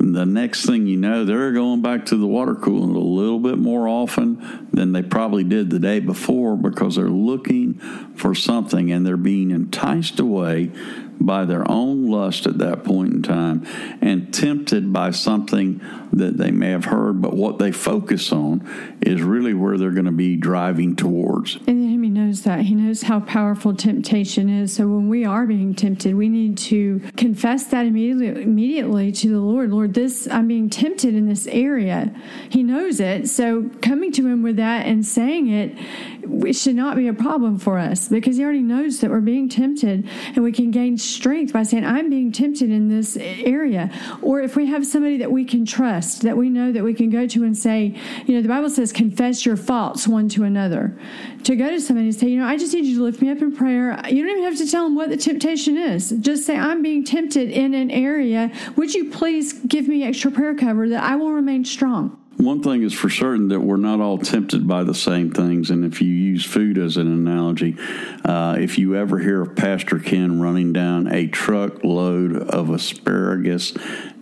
the 0.00 0.24
next 0.24 0.64
thing 0.64 0.86
you 0.86 0.96
know, 0.96 1.24
they're 1.24 1.52
going 1.52 1.82
back 1.82 2.06
to 2.06 2.16
the 2.16 2.26
water 2.26 2.54
cooler 2.54 2.94
a 2.94 2.98
little 2.98 3.38
bit 3.38 3.58
more 3.58 3.86
often 3.86 4.68
than 4.72 4.92
they 4.92 5.02
probably 5.02 5.44
did 5.44 5.68
the 5.68 5.78
day 5.78 6.00
before 6.00 6.56
because 6.56 6.96
they're 6.96 7.08
looking 7.08 7.74
for 8.16 8.34
something 8.34 8.90
and 8.90 9.06
they're 9.06 9.18
being 9.18 9.50
enticed 9.50 10.18
away 10.18 10.72
by 11.20 11.44
their 11.44 11.68
own 11.70 12.10
lust 12.10 12.46
at 12.46 12.58
that 12.58 12.84
point 12.84 13.12
in 13.12 13.22
time 13.22 13.66
and 14.00 14.32
tempted 14.32 14.92
by 14.92 15.10
something 15.10 15.80
that 16.12 16.36
they 16.36 16.50
may 16.50 16.70
have 16.70 16.86
heard, 16.86 17.20
but 17.20 17.34
what 17.34 17.58
they 17.58 17.70
focus 17.70 18.32
on 18.32 18.66
is 19.02 19.22
really 19.22 19.54
where 19.54 19.78
they're 19.78 19.90
going 19.90 20.06
to 20.06 20.10
be 20.10 20.36
driving 20.36 20.96
towards. 20.96 21.56
And 21.66 21.82
the 21.82 21.86
enemy 21.86 22.08
knows 22.08 22.42
that. 22.42 22.62
He 22.62 22.74
knows 22.74 23.02
how 23.02 23.20
powerful 23.20 23.74
temptation 23.74 24.48
is. 24.48 24.72
So 24.72 24.88
when 24.88 25.08
we 25.08 25.24
are 25.24 25.46
being 25.46 25.74
tempted, 25.74 26.14
we 26.14 26.28
need 26.28 26.58
to 26.58 27.00
confess 27.16 27.64
that 27.66 27.86
immediately 27.86 28.42
immediately 28.42 29.12
to 29.12 29.28
the 29.28 29.40
Lord. 29.40 29.70
Lord, 29.70 29.94
this 29.94 30.28
I'm 30.30 30.48
being 30.48 30.70
tempted 30.70 31.14
in 31.14 31.28
this 31.28 31.46
area. 31.46 32.14
He 32.48 32.62
knows 32.62 33.00
it. 33.00 33.28
So 33.28 33.70
coming 33.82 34.12
to 34.12 34.26
him 34.26 34.42
with 34.42 34.56
that 34.56 34.86
and 34.86 35.04
saying 35.04 35.48
it, 35.48 35.76
it 36.22 36.54
should 36.54 36.76
not 36.76 36.96
be 36.96 37.08
a 37.08 37.12
problem 37.12 37.58
for 37.58 37.78
us 37.78 38.08
because 38.08 38.36
he 38.36 38.44
already 38.44 38.62
knows 38.62 39.00
that 39.00 39.10
we're 39.10 39.20
being 39.20 39.48
tempted 39.48 40.08
and 40.34 40.44
we 40.44 40.52
can 40.52 40.70
gain 40.70 40.96
strength 40.98 41.52
by 41.52 41.62
saying, 41.62 41.84
I'm 41.84 42.10
being 42.10 42.32
tempted 42.32 42.70
in 42.70 42.88
this 42.88 43.16
area. 43.16 43.90
Or 44.22 44.40
if 44.40 44.56
we 44.56 44.66
have 44.66 44.86
somebody 44.86 45.18
that 45.18 45.30
we 45.30 45.44
can 45.44 45.64
trust, 45.64 46.22
that 46.22 46.36
we 46.36 46.48
know 46.48 46.72
that 46.72 46.82
we 46.82 46.94
can 46.94 47.10
go 47.10 47.26
to 47.26 47.44
and 47.44 47.56
say, 47.56 47.96
you 48.26 48.34
know, 48.34 48.42
the 48.42 48.48
Bible 48.48 48.70
says, 48.70 48.92
confess 48.92 49.44
your 49.44 49.56
faults 49.56 50.06
one 50.06 50.28
to 50.30 50.44
another. 50.44 50.98
To 51.44 51.56
go 51.56 51.70
to 51.70 51.80
somebody 51.80 52.08
and 52.08 52.14
say, 52.14 52.28
you 52.28 52.38
know, 52.38 52.46
I 52.46 52.56
just 52.56 52.74
need 52.74 52.84
you 52.84 52.96
to 52.96 53.02
lift 53.02 53.22
me 53.22 53.30
up 53.30 53.40
in 53.40 53.54
prayer. 53.54 54.00
You 54.08 54.22
don't 54.24 54.38
even 54.38 54.44
have 54.44 54.58
to 54.58 54.70
tell 54.70 54.84
them 54.84 54.94
what 54.94 55.08
the 55.08 55.16
temptation 55.16 55.76
is. 55.76 56.10
Just 56.10 56.44
say, 56.44 56.56
I'm 56.56 56.82
being 56.82 57.04
tempted 57.04 57.50
in 57.50 57.74
an 57.74 57.90
area. 57.90 58.52
Would 58.76 58.94
you 58.94 59.10
please 59.10 59.52
give 59.52 59.88
me 59.88 60.04
extra 60.04 60.30
prayer 60.30 60.54
cover 60.54 60.88
that 60.88 61.02
I 61.02 61.16
will 61.16 61.32
remain 61.32 61.64
strong? 61.64 62.16
One 62.40 62.62
thing 62.62 62.82
is 62.82 62.94
for 62.94 63.10
certain 63.10 63.48
that 63.48 63.60
we're 63.60 63.76
not 63.76 64.00
all 64.00 64.16
tempted 64.16 64.66
by 64.66 64.82
the 64.82 64.94
same 64.94 65.30
things. 65.30 65.68
And 65.68 65.84
if 65.84 66.00
you 66.00 66.08
use 66.08 66.42
food 66.42 66.78
as 66.78 66.96
an 66.96 67.06
analogy, 67.06 67.76
uh, 68.24 68.56
if 68.58 68.78
you 68.78 68.96
ever 68.96 69.18
hear 69.18 69.42
of 69.42 69.54
Pastor 69.56 69.98
Ken 69.98 70.40
running 70.40 70.72
down 70.72 71.06
a 71.12 71.26
truckload 71.26 72.34
of 72.36 72.70
asparagus 72.70 73.74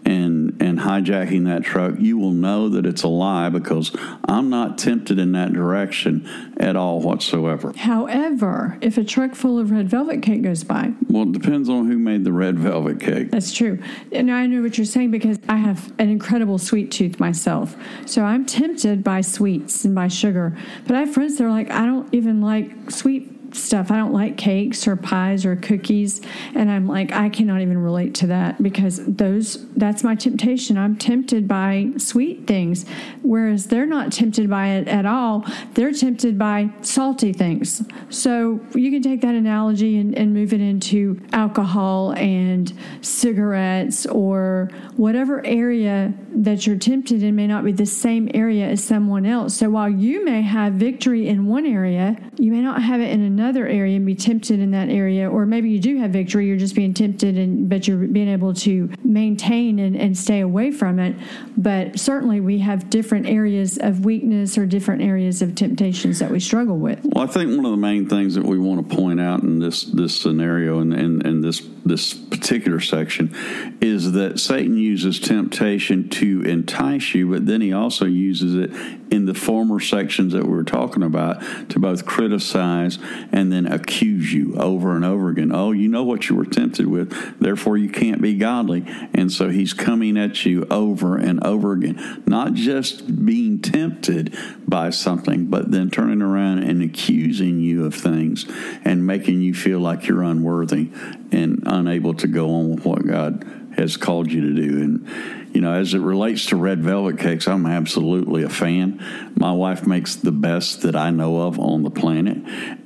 and 0.08 0.60
and 0.60 0.78
hijacking 0.78 1.44
that 1.44 1.62
truck, 1.62 1.94
you 1.98 2.16
will 2.16 2.32
know 2.32 2.68
that 2.70 2.86
it's 2.86 3.02
a 3.02 3.08
lie 3.08 3.50
because 3.50 3.94
I'm 4.24 4.48
not 4.48 4.78
tempted 4.78 5.18
in 5.18 5.32
that 5.32 5.52
direction 5.52 6.26
at 6.58 6.76
all 6.76 7.00
whatsoever. 7.00 7.72
However, 7.76 8.78
if 8.80 8.96
a 8.96 9.04
truck 9.04 9.34
full 9.34 9.58
of 9.58 9.70
red 9.70 9.88
velvet 9.88 10.22
cake 10.22 10.42
goes 10.42 10.64
by, 10.64 10.92
well, 11.08 11.24
it 11.24 11.32
depends 11.32 11.68
on 11.68 11.90
who 11.90 11.98
made 11.98 12.24
the 12.24 12.32
red 12.32 12.58
velvet 12.58 13.00
cake. 13.00 13.30
That's 13.30 13.52
true, 13.52 13.82
and 14.10 14.30
I 14.30 14.46
know 14.46 14.62
what 14.62 14.78
you're 14.78 14.86
saying 14.86 15.10
because 15.10 15.38
I 15.48 15.56
have 15.56 15.92
an 15.98 16.08
incredible 16.08 16.58
sweet 16.58 16.90
tooth 16.90 17.20
myself, 17.20 17.76
so 18.06 18.24
I'm 18.24 18.46
tempted 18.46 19.04
by 19.04 19.20
sweets 19.20 19.84
and 19.84 19.94
by 19.94 20.08
sugar. 20.08 20.56
But 20.86 20.96
I 20.96 21.00
have 21.00 21.12
friends 21.12 21.36
that 21.36 21.44
are 21.44 21.50
like, 21.50 21.70
I 21.70 21.84
don't 21.84 22.12
even 22.14 22.40
like 22.40 22.90
sweet 22.90 23.37
stuff. 23.52 23.90
I 23.90 23.96
don't 23.96 24.12
like 24.12 24.36
cakes 24.36 24.86
or 24.86 24.96
pies 24.96 25.44
or 25.44 25.56
cookies. 25.56 26.20
And 26.54 26.70
I'm 26.70 26.86
like, 26.86 27.12
I 27.12 27.28
cannot 27.28 27.60
even 27.60 27.78
relate 27.78 28.14
to 28.16 28.28
that 28.28 28.62
because 28.62 29.04
those 29.04 29.66
that's 29.74 30.04
my 30.04 30.14
temptation. 30.14 30.76
I'm 30.76 30.96
tempted 30.96 31.48
by 31.48 31.90
sweet 31.96 32.46
things. 32.46 32.84
Whereas 33.22 33.66
they're 33.66 33.86
not 33.86 34.12
tempted 34.12 34.48
by 34.48 34.68
it 34.68 34.88
at 34.88 35.06
all. 35.06 35.44
They're 35.74 35.92
tempted 35.92 36.38
by 36.38 36.70
salty 36.82 37.32
things. 37.32 37.82
So 38.10 38.60
you 38.74 38.90
can 38.90 39.02
take 39.02 39.20
that 39.22 39.34
analogy 39.34 39.98
and, 39.98 40.16
and 40.16 40.32
move 40.32 40.52
it 40.52 40.60
into 40.60 41.20
alcohol 41.32 42.12
and 42.12 42.72
cigarettes 43.00 44.06
or 44.06 44.70
whatever 44.96 45.44
area 45.44 46.12
that 46.34 46.66
you're 46.66 46.76
tempted 46.76 47.22
in 47.22 47.34
may 47.34 47.46
not 47.46 47.64
be 47.64 47.72
the 47.72 47.86
same 47.86 48.30
area 48.34 48.66
as 48.66 48.82
someone 48.82 49.26
else. 49.26 49.54
So 49.54 49.70
while 49.70 49.88
you 49.88 50.24
may 50.24 50.42
have 50.42 50.74
victory 50.74 51.26
in 51.28 51.46
one 51.46 51.66
area, 51.66 52.16
you 52.36 52.52
may 52.52 52.60
not 52.60 52.82
have 52.82 53.00
it 53.00 53.10
in 53.10 53.22
another 53.22 53.37
another 53.38 53.68
area 53.68 53.96
and 53.96 54.04
be 54.04 54.14
tempted 54.14 54.58
in 54.58 54.72
that 54.72 54.88
area, 54.88 55.30
or 55.30 55.46
maybe 55.46 55.70
you 55.70 55.78
do 55.78 55.98
have 55.98 56.10
victory, 56.10 56.46
you're 56.46 56.56
just 56.56 56.74
being 56.74 56.92
tempted, 56.92 57.38
and 57.38 57.68
but 57.68 57.86
you're 57.86 57.98
being 57.98 58.28
able 58.28 58.52
to 58.52 58.90
maintain 59.04 59.78
and, 59.78 59.96
and 59.96 60.16
stay 60.18 60.40
away 60.40 60.70
from 60.70 60.98
it. 60.98 61.14
But 61.56 61.98
certainly, 61.98 62.40
we 62.40 62.58
have 62.58 62.90
different 62.90 63.26
areas 63.26 63.78
of 63.78 64.04
weakness 64.04 64.58
or 64.58 64.66
different 64.66 65.02
areas 65.02 65.40
of 65.40 65.54
temptations 65.54 66.18
that 66.18 66.30
we 66.30 66.40
struggle 66.40 66.78
with. 66.78 67.00
Well, 67.04 67.24
I 67.24 67.28
think 67.28 67.54
one 67.54 67.64
of 67.64 67.70
the 67.70 67.76
main 67.76 68.08
things 68.08 68.34
that 68.34 68.44
we 68.44 68.58
want 68.58 68.88
to 68.88 68.96
point 68.96 69.20
out 69.20 69.42
in 69.42 69.60
this 69.60 69.84
this 69.84 70.20
scenario 70.20 70.80
and, 70.80 70.92
and, 70.92 71.24
and 71.24 71.44
this 71.44 71.62
this 71.84 72.14
particular 72.14 72.80
section 72.80 73.34
is 73.80 74.12
that 74.12 74.38
Satan 74.38 74.76
uses 74.76 75.18
temptation 75.18 76.08
to 76.10 76.42
entice 76.42 77.14
you, 77.14 77.30
but 77.30 77.46
then 77.46 77.60
he 77.60 77.72
also 77.72 78.04
uses 78.04 78.54
it 78.54 78.70
in 79.10 79.24
the 79.24 79.34
former 79.34 79.80
sections 79.80 80.32
that 80.34 80.44
we 80.44 80.50
were 80.50 80.64
talking 80.64 81.02
about 81.02 81.40
to 81.70 81.78
both 81.78 82.04
criticize 82.04 82.98
and 83.32 83.52
then 83.52 83.66
accuse 83.66 84.32
you 84.32 84.54
over 84.56 84.94
and 84.94 85.04
over 85.04 85.28
again. 85.28 85.52
Oh, 85.52 85.72
you 85.72 85.88
know 85.88 86.04
what 86.04 86.28
you 86.28 86.36
were 86.36 86.44
tempted 86.44 86.86
with, 86.86 87.38
therefore 87.40 87.76
you 87.76 87.88
can't 87.88 88.22
be 88.22 88.34
godly. 88.34 88.84
And 89.14 89.30
so 89.30 89.48
he's 89.48 89.72
coming 89.72 90.16
at 90.16 90.44
you 90.44 90.66
over 90.70 91.16
and 91.16 91.42
over 91.44 91.72
again, 91.72 92.22
not 92.26 92.54
just 92.54 93.24
being 93.24 93.60
tempted 93.60 94.36
by 94.66 94.90
something, 94.90 95.46
but 95.46 95.70
then 95.70 95.90
turning 95.90 96.22
around 96.22 96.62
and 96.62 96.82
accusing 96.82 97.60
you 97.60 97.84
of 97.84 97.94
things 97.94 98.46
and 98.84 99.06
making 99.06 99.40
you 99.40 99.54
feel 99.54 99.80
like 99.80 100.06
you're 100.06 100.22
unworthy 100.22 100.90
and 101.32 101.62
unable 101.66 102.14
to 102.14 102.26
go 102.26 102.54
on 102.54 102.70
with 102.70 102.84
what 102.84 103.06
God 103.06 103.44
has 103.78 103.96
called 103.96 104.30
you 104.30 104.40
to 104.40 104.54
do. 104.54 104.82
And, 104.82 105.54
you 105.54 105.60
know, 105.60 105.72
as 105.72 105.94
it 105.94 106.00
relates 106.00 106.46
to 106.46 106.56
red 106.56 106.82
velvet 106.82 107.18
cakes, 107.18 107.48
I'm 107.48 107.66
absolutely 107.66 108.42
a 108.42 108.48
fan. 108.48 109.02
My 109.36 109.52
wife 109.52 109.86
makes 109.86 110.16
the 110.16 110.32
best 110.32 110.82
that 110.82 110.94
I 110.94 111.10
know 111.10 111.42
of 111.42 111.58
on 111.58 111.84
the 111.84 111.90
planet, 111.90 112.38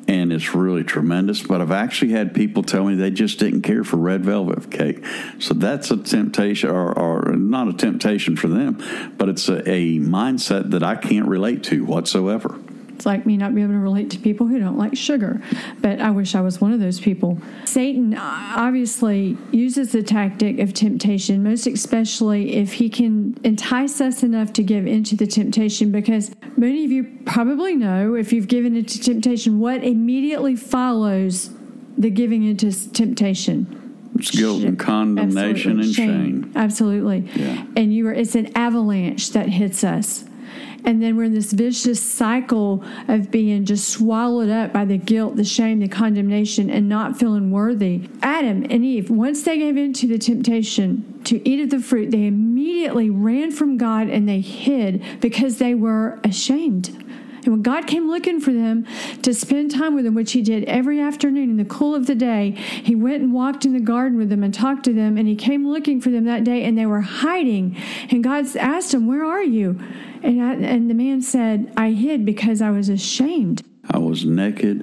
and 0.07 0.33
it's 0.33 0.55
really 0.55 0.85
tremendous. 0.85 1.43
But 1.43 1.61
I've 1.61 1.73
actually 1.73 2.13
had 2.13 2.35
people 2.35 2.63
tell 2.63 2.85
me 2.85 2.95
they 2.95 3.11
just 3.11 3.39
didn't 3.39 3.63
care 3.63 3.85
for 3.85 3.97
red 3.97 4.25
velvet 4.25 4.71
cake. 4.71 5.05
So 5.39 5.55
that's 5.55 5.91
a 5.91 5.97
temptation, 5.97 6.71
or, 6.71 6.97
or 6.97 7.33
not 7.37 7.69
a 7.69 7.73
temptation 7.73 8.37
for 8.37 8.49
them, 8.49 9.15
but 9.17 9.29
it's 9.29 9.49
a, 9.49 9.59
a 9.69 9.99
mindset 9.99 10.71
that 10.71 10.83
I 10.83 10.97
can't 10.97 11.27
relate 11.27 11.65
to 11.65 11.85
whatsoever. 11.85 12.59
It's 13.03 13.07
like 13.07 13.27
me 13.27 13.37
not 13.37 13.53
being 13.53 13.65
able 13.65 13.75
to 13.75 13.81
relate 13.81 14.11
to 14.11 14.19
people 14.21 14.47
who 14.47 14.61
don't 14.61 14.79
like 14.79 14.97
sugar, 14.97 15.43
but 15.81 16.01
I 16.01 16.13
wish 16.13 16.37
I 16.37 16.41
was 16.41 16.61
one 16.61 16.73
of 16.73 16.79
those 16.79 17.01
people. 17.01 17.37
Satan 17.65 18.15
uh, 18.15 18.53
obviously 18.55 19.37
uses 19.51 19.91
the 19.91 20.05
tactic 20.05 20.61
of 20.61 20.73
temptation, 20.73 21.43
most 21.43 21.67
especially 21.67 22.55
if 22.55 22.75
he 22.75 22.89
can 22.89 23.37
entice 23.43 24.01
us 24.01 24.23
enough 24.23 24.53
to 24.53 24.63
give 24.63 24.87
into 24.87 25.17
the 25.17 25.27
temptation, 25.27 25.91
because 25.91 26.31
many 26.57 26.85
of 26.85 26.93
you 26.93 27.03
probably 27.25 27.75
know 27.75 28.15
if 28.15 28.33
you've 28.33 28.47
given 28.47 28.77
into 28.77 29.01
temptation 29.01 29.59
what 29.59 29.83
immediately 29.83 30.55
follows 30.55 31.51
the 31.99 32.09
giving 32.09 32.45
into 32.45 32.71
temptation. 32.93 34.13
It's 34.15 34.31
guilt 34.31 34.63
and 34.63 34.79
condemnation 34.79 35.81
Absolutely. 35.81 35.83
and 35.83 35.93
shame. 35.93 36.43
shame. 36.45 36.53
Absolutely. 36.55 37.29
Yeah. 37.35 37.67
And 37.75 37.93
you 37.93 38.07
are 38.07 38.13
it's 38.13 38.37
an 38.37 38.57
avalanche 38.57 39.31
that 39.31 39.49
hits 39.49 39.83
us. 39.83 40.25
And 40.85 41.03
then 41.03 41.17
we're 41.17 41.25
in 41.25 41.35
this 41.35 41.53
vicious 41.53 42.01
cycle 42.01 42.85
of 43.09 43.31
being 43.31 43.65
just 43.65 43.89
swallowed 43.89 44.51
up 44.51 44.73
by 44.73 44.85
the 44.85 44.99
guilt, 44.99 45.37
the 45.37 45.45
shame, 45.45 45.79
the 45.79 45.89
condemnation, 45.89 46.71
and 46.71 46.89
not 46.89 47.19
feeling 47.19 47.51
worthy. 47.51 48.09
Adam 48.21 48.65
and 48.69 48.85
Eve, 48.85 49.11
once 49.11 49.43
they 49.43 49.59
gave 49.59 49.77
in 49.77 49.93
to 49.95 50.09
the 50.09 50.19
temptation 50.19 51.21
to 51.25 51.47
eat 51.49 51.61
of 51.61 51.71
the 51.71 51.81
fruit, 51.81 52.11
they 52.11 52.27
immediately 52.27 53.11
ran 53.11 53.53
from 53.53 53.77
God 53.77 54.09
and 54.09 54.29
they 54.29 54.41
hid 54.41 55.03
because 55.21 55.59
they 55.59 55.75
were 55.75 56.19
ashamed. 56.25 57.03
And 57.45 57.55
when 57.55 57.63
God 57.63 57.87
came 57.87 58.09
looking 58.09 58.41
for 58.41 58.53
them 58.53 58.87
to 59.23 59.35
spend 59.35 59.73
time 59.73 59.95
with 59.95 60.05
them, 60.05 60.15
which 60.15 60.33
He 60.33 60.43
did 60.43 60.65
every 60.65 61.01
afternoon 61.01 61.51
in 61.51 61.57
the 61.57 61.65
cool 61.65 61.95
of 61.95 62.07
the 62.07 62.15
day, 62.15 62.53
He 62.53 62.95
went 62.95 63.23
and 63.23 63.33
walked 63.33 63.65
in 63.65 63.73
the 63.73 63.81
garden 63.81 64.17
with 64.17 64.29
them 64.29 64.45
and 64.45 64.55
talked 64.55 64.85
to 64.85 64.93
them. 64.93 65.17
And 65.17 65.27
He 65.27 65.35
came 65.35 65.67
looking 65.67 66.01
for 66.01 66.11
them 66.11 66.25
that 66.25 66.45
day, 66.45 66.63
and 66.63 66.79
they 66.79 66.87
were 66.87 67.01
hiding. 67.01 67.77
And 68.11 68.23
God 68.23 68.57
asked 68.57 68.93
them, 68.93 69.09
Where 69.09 69.25
are 69.25 69.43
you? 69.43 69.81
And, 70.23 70.43
I, 70.43 70.55
and 70.55 70.89
the 70.89 70.95
man 70.95 71.21
said, 71.21 71.73
I 71.77 71.91
hid 71.91 72.25
because 72.25 72.63
I 72.63 72.71
was 72.71 72.89
ashamed. 72.89 73.63
I 73.91 73.99
was 73.99 74.25
naked 74.25 74.83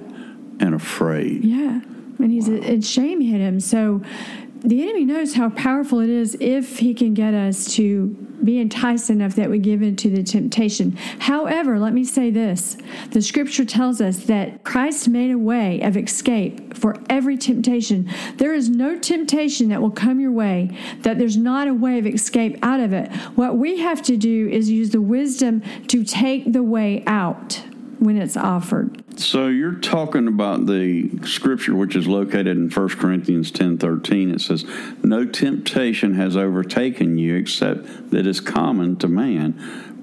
and 0.60 0.74
afraid. 0.74 1.44
Yeah. 1.44 1.80
And 2.18 2.30
he's 2.30 2.48
wow. 2.48 2.60
and 2.62 2.84
shame 2.84 3.20
hit 3.20 3.40
him. 3.40 3.60
So 3.60 4.02
the 4.62 4.82
enemy 4.82 5.04
knows 5.04 5.34
how 5.34 5.50
powerful 5.50 6.00
it 6.00 6.10
is 6.10 6.36
if 6.40 6.78
he 6.78 6.92
can 6.92 7.14
get 7.14 7.34
us 7.34 7.74
to 7.74 8.08
be 8.42 8.58
enticed 8.58 9.10
enough 9.10 9.34
that 9.34 9.50
we 9.50 9.58
give 9.58 9.82
in 9.82 9.96
to 9.96 10.10
the 10.10 10.22
temptation. 10.22 10.92
However, 11.20 11.78
let 11.78 11.92
me 11.92 12.04
say 12.04 12.30
this 12.30 12.76
the 13.10 13.22
scripture 13.22 13.64
tells 13.64 14.00
us 14.00 14.24
that 14.24 14.64
Christ 14.64 15.08
made 15.08 15.30
a 15.30 15.38
way 15.38 15.80
of 15.80 15.96
escape 15.96 16.76
for 16.76 16.96
every 17.08 17.36
temptation. 17.36 18.10
There 18.36 18.54
is 18.54 18.68
no 18.68 18.98
temptation 18.98 19.68
that 19.68 19.80
will 19.80 19.90
come 19.90 20.20
your 20.20 20.32
way 20.32 20.76
that 21.00 21.18
there's 21.18 21.36
not 21.36 21.68
a 21.68 21.74
way 21.74 21.98
of 21.98 22.06
escape 22.06 22.58
out 22.62 22.80
of 22.80 22.92
it. 22.92 23.10
What 23.36 23.56
we 23.56 23.78
have 23.80 24.02
to 24.02 24.16
do 24.16 24.48
is 24.48 24.70
use 24.70 24.90
the 24.90 25.00
wisdom 25.00 25.62
to 25.88 26.04
take 26.04 26.52
the 26.52 26.62
way 26.62 27.02
out 27.06 27.62
when 27.98 28.16
it's 28.16 28.36
offered. 28.36 29.02
So 29.20 29.48
you're 29.48 29.74
talking 29.74 30.28
about 30.28 30.64
the 30.64 31.10
scripture 31.26 31.74
which 31.76 31.94
is 31.94 32.06
located 32.06 32.56
in 32.56 32.70
1 32.70 32.88
Corinthians 32.88 33.52
10:13 33.52 34.34
it 34.34 34.40
says 34.40 34.64
no 35.02 35.26
temptation 35.26 36.14
has 36.14 36.38
overtaken 36.38 37.18
you 37.18 37.36
except 37.36 38.10
that 38.12 38.26
is 38.26 38.40
common 38.40 38.96
to 38.96 39.08
man 39.08 39.54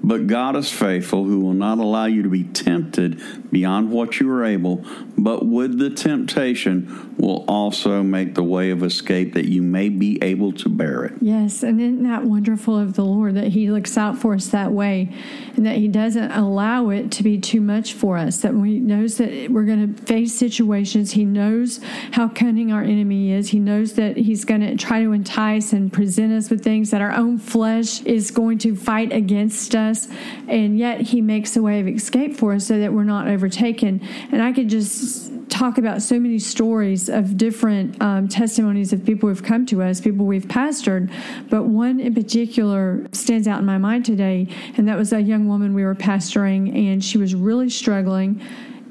but 0.02 0.26
God 0.26 0.56
is 0.56 0.70
faithful, 0.70 1.24
who 1.24 1.40
will 1.40 1.54
not 1.54 1.78
allow 1.78 2.06
you 2.06 2.22
to 2.22 2.28
be 2.28 2.44
tempted 2.44 3.20
beyond 3.50 3.90
what 3.90 4.20
you 4.20 4.30
are 4.30 4.44
able, 4.44 4.84
but 5.16 5.44
with 5.44 5.78
the 5.78 5.90
temptation 5.90 7.14
will 7.18 7.44
also 7.48 8.02
make 8.02 8.34
the 8.34 8.42
way 8.42 8.70
of 8.70 8.82
escape 8.82 9.34
that 9.34 9.46
you 9.46 9.62
may 9.62 9.88
be 9.88 10.18
able 10.22 10.52
to 10.52 10.68
bear 10.68 11.04
it. 11.04 11.14
Yes, 11.20 11.62
and 11.62 11.80
isn't 11.80 12.04
that 12.04 12.24
wonderful 12.24 12.78
of 12.78 12.94
the 12.94 13.04
Lord 13.04 13.34
that 13.34 13.48
He 13.48 13.70
looks 13.70 13.98
out 13.98 14.18
for 14.18 14.34
us 14.34 14.48
that 14.48 14.72
way 14.72 15.12
and 15.56 15.66
that 15.66 15.76
He 15.76 15.88
doesn't 15.88 16.30
allow 16.30 16.90
it 16.90 17.10
to 17.12 17.22
be 17.22 17.38
too 17.38 17.60
much 17.60 17.92
for 17.92 18.16
us, 18.16 18.38
that 18.42 18.52
He 18.52 18.78
knows 18.78 19.18
that 19.18 19.50
we're 19.50 19.64
going 19.64 19.94
to 19.94 20.02
face 20.04 20.34
situations. 20.34 21.12
He 21.12 21.24
knows 21.24 21.80
how 22.12 22.28
cunning 22.28 22.72
our 22.72 22.82
enemy 22.82 23.32
is. 23.32 23.50
He 23.50 23.58
knows 23.58 23.94
that 23.94 24.16
He's 24.16 24.44
going 24.44 24.60
to 24.60 24.76
try 24.76 25.02
to 25.02 25.12
entice 25.12 25.72
and 25.72 25.92
present 25.92 26.32
us 26.32 26.50
with 26.50 26.62
things 26.62 26.90
that 26.90 27.00
our 27.00 27.12
own 27.12 27.38
flesh 27.38 28.00
is 28.02 28.30
going 28.30 28.58
to 28.58 28.76
fight 28.76 29.12
against 29.12 29.74
us 29.74 29.87
us, 29.88 30.08
and 30.46 30.78
yet 30.78 31.00
He 31.00 31.20
makes 31.20 31.56
a 31.56 31.62
way 31.62 31.80
of 31.80 31.88
escape 31.88 32.36
for 32.36 32.52
us 32.52 32.66
so 32.66 32.78
that 32.78 32.92
we're 32.92 33.04
not 33.04 33.28
overtaken. 33.28 34.00
And 34.30 34.42
I 34.42 34.52
could 34.52 34.68
just 34.68 35.32
talk 35.48 35.78
about 35.78 36.02
so 36.02 36.20
many 36.20 36.38
stories 36.38 37.08
of 37.08 37.36
different 37.36 38.00
um, 38.02 38.28
testimonies 38.28 38.92
of 38.92 39.04
people 39.04 39.28
who've 39.28 39.42
come 39.42 39.66
to 39.66 39.82
us, 39.82 40.00
people 40.00 40.26
we've 40.26 40.46
pastored, 40.46 41.10
but 41.48 41.64
one 41.64 42.00
in 42.00 42.14
particular 42.14 43.06
stands 43.12 43.48
out 43.48 43.58
in 43.58 43.66
my 43.66 43.78
mind 43.78 44.04
today, 44.04 44.46
and 44.76 44.86
that 44.88 44.96
was 44.96 45.12
a 45.12 45.20
young 45.20 45.48
woman 45.48 45.74
we 45.74 45.84
were 45.84 45.94
pastoring, 45.94 46.74
and 46.74 47.02
she 47.02 47.18
was 47.18 47.34
really 47.34 47.70
struggling 47.70 48.40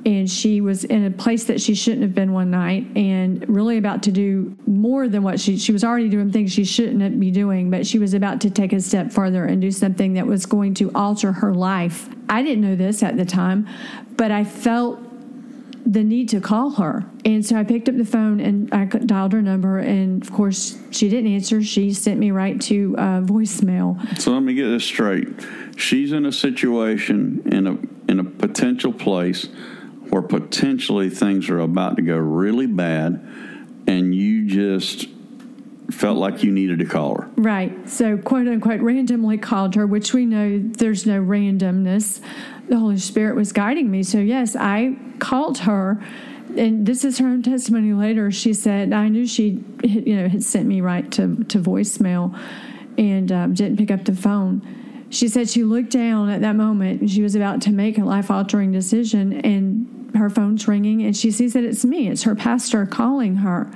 and 0.08 0.32
she 0.32 0.62
was 0.62 0.86
in 0.86 1.06
a 1.06 1.12
place 1.12 1.44
that 1.44 1.60
she 1.60 1.76
shouldn't 1.76 2.02
have 2.02 2.16
been 2.16 2.32
one 2.32 2.50
night 2.50 2.88
and 2.96 3.48
really 3.50 3.78
about 3.78 4.02
to 4.04 4.12
do 4.12 4.56
more 4.66 5.10
than 5.10 5.22
what 5.22 5.38
she 5.38 5.58
she 5.58 5.74
was 5.74 5.84
already 5.84 6.08
doing 6.08 6.32
things 6.32 6.52
she 6.52 6.64
shouldn't 6.64 7.20
be 7.20 7.30
doing 7.30 7.70
but 7.70 7.86
she 7.86 8.00
was 8.00 8.14
about 8.14 8.40
to 8.40 8.50
take 8.50 8.72
a 8.72 8.80
step 8.80 9.12
further 9.12 9.44
and 9.46 9.62
do 9.62 9.70
something 9.70 10.14
that 10.14 10.26
was 10.26 10.46
going 10.46 10.74
to 10.74 10.90
alter 10.96 11.34
her 11.34 11.54
life 11.54 12.10
i 12.30 12.42
didn't 12.42 12.62
know 12.62 12.76
this 12.76 13.04
at 13.04 13.18
the 13.18 13.26
time 13.26 13.68
but 14.16 14.32
i 14.32 14.44
felt 14.46 14.98
the 15.86 16.04
need 16.04 16.28
to 16.28 16.42
call 16.42 16.72
her. 16.72 17.06
And 17.24 17.46
so 17.46 17.56
I 17.56 17.64
picked 17.64 17.88
up 17.88 17.96
the 17.96 18.04
phone 18.04 18.42
and 18.42 18.74
I 18.74 18.84
dialed 18.84 19.32
her 19.32 19.42
number. 19.42 19.80
And 19.80 20.22
of 20.22 20.34
course, 20.34 20.78
she 20.92 21.08
didn't 21.08 21.32
answer. 21.32 21.64
She 21.64 21.94
sent 21.94 22.20
me 22.20 22.32
right 22.32 22.60
to 22.64 22.94
uh, 22.98 23.22
voicemail. 23.22 24.20
So 24.20 24.34
let 24.34 24.44
me 24.44 24.54
get 24.54 24.68
this 24.68 24.84
straight. 24.84 25.30
She's 25.78 26.12
in 26.12 26.26
a 26.26 26.32
situation 26.34 27.42
in 27.46 27.68
a 27.68 27.78
in 28.12 28.20
a 28.20 28.26
potential 28.26 28.92
place 28.92 29.48
where 30.10 30.22
potentially 30.22 31.10
things 31.10 31.50
are 31.50 31.60
about 31.60 31.96
to 31.98 32.02
go 32.02 32.18
really 32.18 32.68
bad 32.68 33.14
and 33.88 34.14
you 34.14 34.48
just 34.48 35.08
felt 35.92 36.18
like 36.18 36.44
you 36.44 36.52
needed 36.52 36.80
to 36.80 36.86
call 36.86 37.16
her. 37.16 37.30
Right. 37.38 37.90
So, 37.90 38.18
quote 38.18 38.48
unquote, 38.48 38.82
randomly 38.82 39.38
called 39.38 39.76
her, 39.76 39.88
which 39.88 40.14
we 40.14 40.26
know 40.26 40.60
there's 40.60 41.06
no 41.06 41.22
randomness. 41.22 42.20
The 42.68 42.78
Holy 42.78 42.98
Spirit 42.98 43.36
was 43.36 43.54
guiding 43.54 43.90
me. 43.90 44.04
So, 44.04 44.20
yes, 44.20 44.56
I 44.56 44.98
called 45.20 45.60
her. 45.60 46.04
And 46.58 46.86
this 46.86 47.06
is 47.06 47.20
her 47.20 47.28
own 47.28 47.44
testimony 47.44 47.94
later. 47.94 48.32
She 48.32 48.54
said, 48.54 48.92
I 48.92 49.08
knew 49.10 49.26
she, 49.26 49.64
you 49.84 50.16
know, 50.16 50.28
had 50.28 50.44
sent 50.44 50.68
me 50.68 50.82
right 50.82 51.10
to, 51.14 51.44
to 51.46 51.60
voicemail 51.60 52.38
and 52.98 53.32
um, 53.32 53.54
didn't 53.54 53.78
pick 53.78 53.92
up 53.92 54.06
the 54.06 54.16
phone. 54.16 55.06
She 55.10 55.30
said 55.30 55.50
she 55.50 55.64
looked 55.64 55.92
down 55.92 56.30
at 56.30 56.42
that 56.42 56.56
moment 56.56 57.02
and 57.02 57.10
she 57.10 57.22
was 57.22 57.36
about 57.36 57.62
to 57.62 57.72
make 57.72 57.98
a 57.98 58.04
life 58.04 58.30
altering 58.30 58.72
decision. 58.72 59.34
And 59.42 59.97
her 60.18 60.30
phone's 60.30 60.68
ringing 60.68 61.04
and 61.04 61.16
she 61.16 61.32
sees 61.32 61.54
that 61.54 61.64
it's 61.64 61.86
me. 61.86 62.08
It's 62.08 62.24
her 62.24 62.36
pastor 62.36 62.86
calling 62.86 63.38
her. 63.38 63.72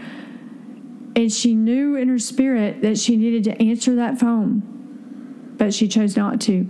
And 1.16 1.32
she 1.32 1.56
knew 1.56 1.96
in 1.96 2.08
her 2.08 2.20
spirit 2.20 2.82
that 2.82 2.98
she 2.98 3.18
needed 3.18 3.44
to 3.46 3.62
answer 3.62 3.96
that 3.96 4.20
phone, 4.20 5.56
but 5.58 5.74
she 5.74 5.88
chose 5.88 6.16
not 6.16 6.40
to. 6.42 6.68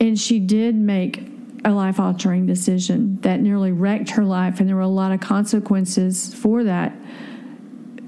And 0.00 0.18
she 0.18 0.40
did 0.40 0.74
make 0.74 1.28
a 1.64 1.70
life 1.70 2.00
altering 2.00 2.46
decision 2.46 3.20
that 3.20 3.40
nearly 3.40 3.70
wrecked 3.70 4.10
her 4.10 4.24
life, 4.24 4.58
and 4.58 4.68
there 4.68 4.74
were 4.74 4.82
a 4.82 4.88
lot 4.88 5.12
of 5.12 5.20
consequences 5.20 6.34
for 6.34 6.64
that. 6.64 6.92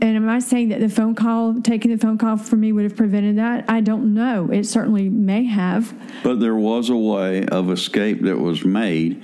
And 0.00 0.16
am 0.16 0.28
I 0.28 0.40
saying 0.40 0.70
that 0.70 0.80
the 0.80 0.88
phone 0.88 1.14
call, 1.14 1.60
taking 1.62 1.90
the 1.90 1.96
phone 1.96 2.18
call 2.18 2.36
for 2.36 2.56
me, 2.56 2.72
would 2.72 2.84
have 2.84 2.96
prevented 2.96 3.38
that? 3.38 3.64
I 3.68 3.80
don't 3.80 4.12
know. 4.12 4.50
It 4.50 4.64
certainly 4.64 5.08
may 5.08 5.44
have. 5.44 5.94
But 6.22 6.40
there 6.40 6.56
was 6.56 6.90
a 6.90 6.96
way 6.96 7.46
of 7.46 7.70
escape 7.70 8.22
that 8.22 8.38
was 8.38 8.64
made 8.64 9.22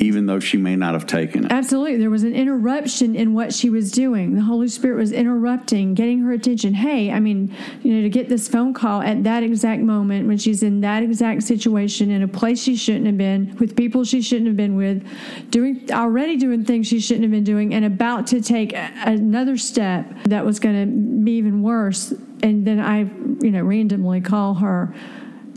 even 0.00 0.24
though 0.24 0.40
she 0.40 0.56
may 0.56 0.74
not 0.74 0.94
have 0.94 1.06
taken 1.06 1.44
it. 1.44 1.52
Absolutely. 1.52 1.98
There 1.98 2.08
was 2.08 2.24
an 2.24 2.34
interruption 2.34 3.14
in 3.14 3.34
what 3.34 3.52
she 3.52 3.68
was 3.68 3.92
doing. 3.92 4.34
The 4.34 4.40
Holy 4.42 4.68
Spirit 4.68 4.96
was 4.96 5.12
interrupting, 5.12 5.92
getting 5.92 6.20
her 6.20 6.32
attention. 6.32 6.72
Hey, 6.72 7.12
I 7.12 7.20
mean, 7.20 7.54
you 7.82 7.94
know, 7.94 8.02
to 8.02 8.08
get 8.08 8.30
this 8.30 8.48
phone 8.48 8.72
call 8.72 9.02
at 9.02 9.22
that 9.24 9.42
exact 9.42 9.82
moment 9.82 10.26
when 10.26 10.38
she's 10.38 10.62
in 10.62 10.80
that 10.80 11.02
exact 11.02 11.42
situation 11.42 12.10
in 12.10 12.22
a 12.22 12.28
place 12.28 12.62
she 12.62 12.76
shouldn't 12.76 13.06
have 13.06 13.18
been, 13.18 13.54
with 13.60 13.76
people 13.76 14.02
she 14.04 14.22
shouldn't 14.22 14.46
have 14.46 14.56
been 14.56 14.74
with, 14.74 15.06
doing 15.50 15.86
already 15.92 16.36
doing 16.36 16.64
things 16.64 16.86
she 16.86 16.98
shouldn't 16.98 17.24
have 17.24 17.30
been 17.30 17.44
doing, 17.44 17.74
and 17.74 17.84
about 17.84 18.26
to 18.28 18.40
take 18.40 18.72
another 18.74 19.58
step 19.58 20.10
that 20.24 20.46
was 20.46 20.58
going 20.58 20.80
to 20.80 21.24
be 21.24 21.32
even 21.32 21.62
worse. 21.62 22.12
And 22.42 22.66
then 22.66 22.80
I, 22.80 23.00
you 23.44 23.50
know, 23.50 23.62
randomly 23.62 24.22
call 24.22 24.54
her 24.54 24.94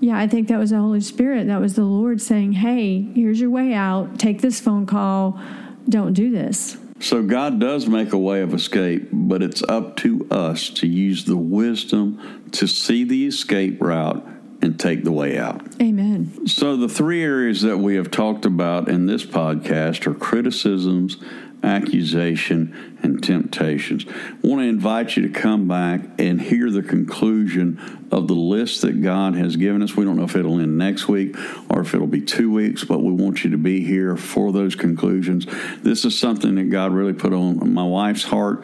yeah, 0.03 0.17
I 0.17 0.27
think 0.27 0.49
that 0.49 0.59
was 0.59 0.71
the 0.71 0.79
Holy 0.79 0.99
Spirit. 0.99 1.47
That 1.47 1.61
was 1.61 1.75
the 1.75 1.85
Lord 1.85 2.21
saying, 2.21 2.51
hey, 2.51 3.01
here's 3.15 3.39
your 3.39 3.49
way 3.49 3.73
out. 3.73 4.19
Take 4.19 4.41
this 4.41 4.59
phone 4.59 4.85
call. 4.85 5.39
Don't 5.87 6.11
do 6.11 6.29
this. 6.29 6.75
So 6.99 7.23
God 7.23 7.57
does 7.57 7.87
make 7.87 8.11
a 8.11 8.17
way 8.17 8.41
of 8.41 8.53
escape, 8.53 9.07
but 9.13 9.41
it's 9.41 9.63
up 9.63 9.95
to 9.97 10.27
us 10.29 10.69
to 10.71 10.87
use 10.87 11.23
the 11.23 11.37
wisdom 11.37 12.49
to 12.51 12.67
see 12.67 13.05
the 13.05 13.25
escape 13.27 13.81
route 13.81 14.27
and 14.61 14.77
take 14.77 15.05
the 15.05 15.11
way 15.11 15.37
out. 15.37 15.61
Amen. 15.81 16.47
So, 16.47 16.77
the 16.77 16.87
three 16.87 17.21
areas 17.21 17.61
that 17.61 17.77
we 17.77 17.95
have 17.95 18.09
talked 18.11 18.45
about 18.45 18.87
in 18.87 19.05
this 19.07 19.25
podcast 19.25 20.07
are 20.07 20.13
criticisms, 20.13 21.17
accusation, 21.63 22.97
and 23.01 23.23
temptations. 23.23 24.05
I 24.07 24.47
want 24.47 24.61
to 24.61 24.67
invite 24.67 25.15
you 25.15 25.27
to 25.27 25.29
come 25.29 25.67
back 25.67 26.01
and 26.19 26.41
hear 26.41 26.69
the 26.69 26.83
conclusion 26.83 28.07
of 28.11 28.27
the 28.27 28.33
list 28.33 28.81
that 28.81 29.01
God 29.01 29.35
has 29.35 29.55
given 29.55 29.81
us. 29.81 29.95
We 29.95 30.05
don't 30.05 30.17
know 30.17 30.23
if 30.23 30.35
it'll 30.35 30.59
end 30.59 30.77
next 30.77 31.07
week 31.07 31.35
or 31.69 31.81
if 31.81 31.93
it'll 31.93 32.07
be 32.07 32.21
two 32.21 32.51
weeks, 32.51 32.83
but 32.83 32.99
we 32.99 33.11
want 33.11 33.43
you 33.43 33.51
to 33.51 33.57
be 33.57 33.83
here 33.83 34.17
for 34.17 34.51
those 34.51 34.75
conclusions. 34.75 35.47
This 35.81 36.05
is 36.05 36.17
something 36.17 36.55
that 36.55 36.69
God 36.69 36.91
really 36.91 37.13
put 37.13 37.33
on 37.33 37.73
my 37.73 37.83
wife's 37.83 38.23
heart. 38.23 38.63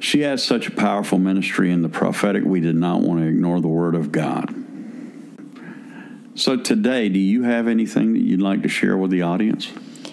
She 0.00 0.20
has 0.20 0.42
such 0.44 0.68
a 0.68 0.70
powerful 0.70 1.18
ministry 1.18 1.70
in 1.72 1.82
the 1.82 1.88
prophetic. 1.88 2.44
We 2.44 2.60
did 2.60 2.76
not 2.76 3.02
want 3.02 3.20
to 3.20 3.26
ignore 3.26 3.60
the 3.60 3.68
Word 3.68 3.94
of 3.94 4.12
God. 4.12 4.54
So, 6.36 6.54
today, 6.54 7.08
do 7.08 7.18
you 7.18 7.44
have 7.44 7.66
anything 7.66 8.12
that 8.12 8.20
you'd 8.20 8.42
like 8.42 8.62
to 8.62 8.68
share 8.68 8.94
with 8.94 9.10
the 9.10 9.22
audience? 9.22 9.70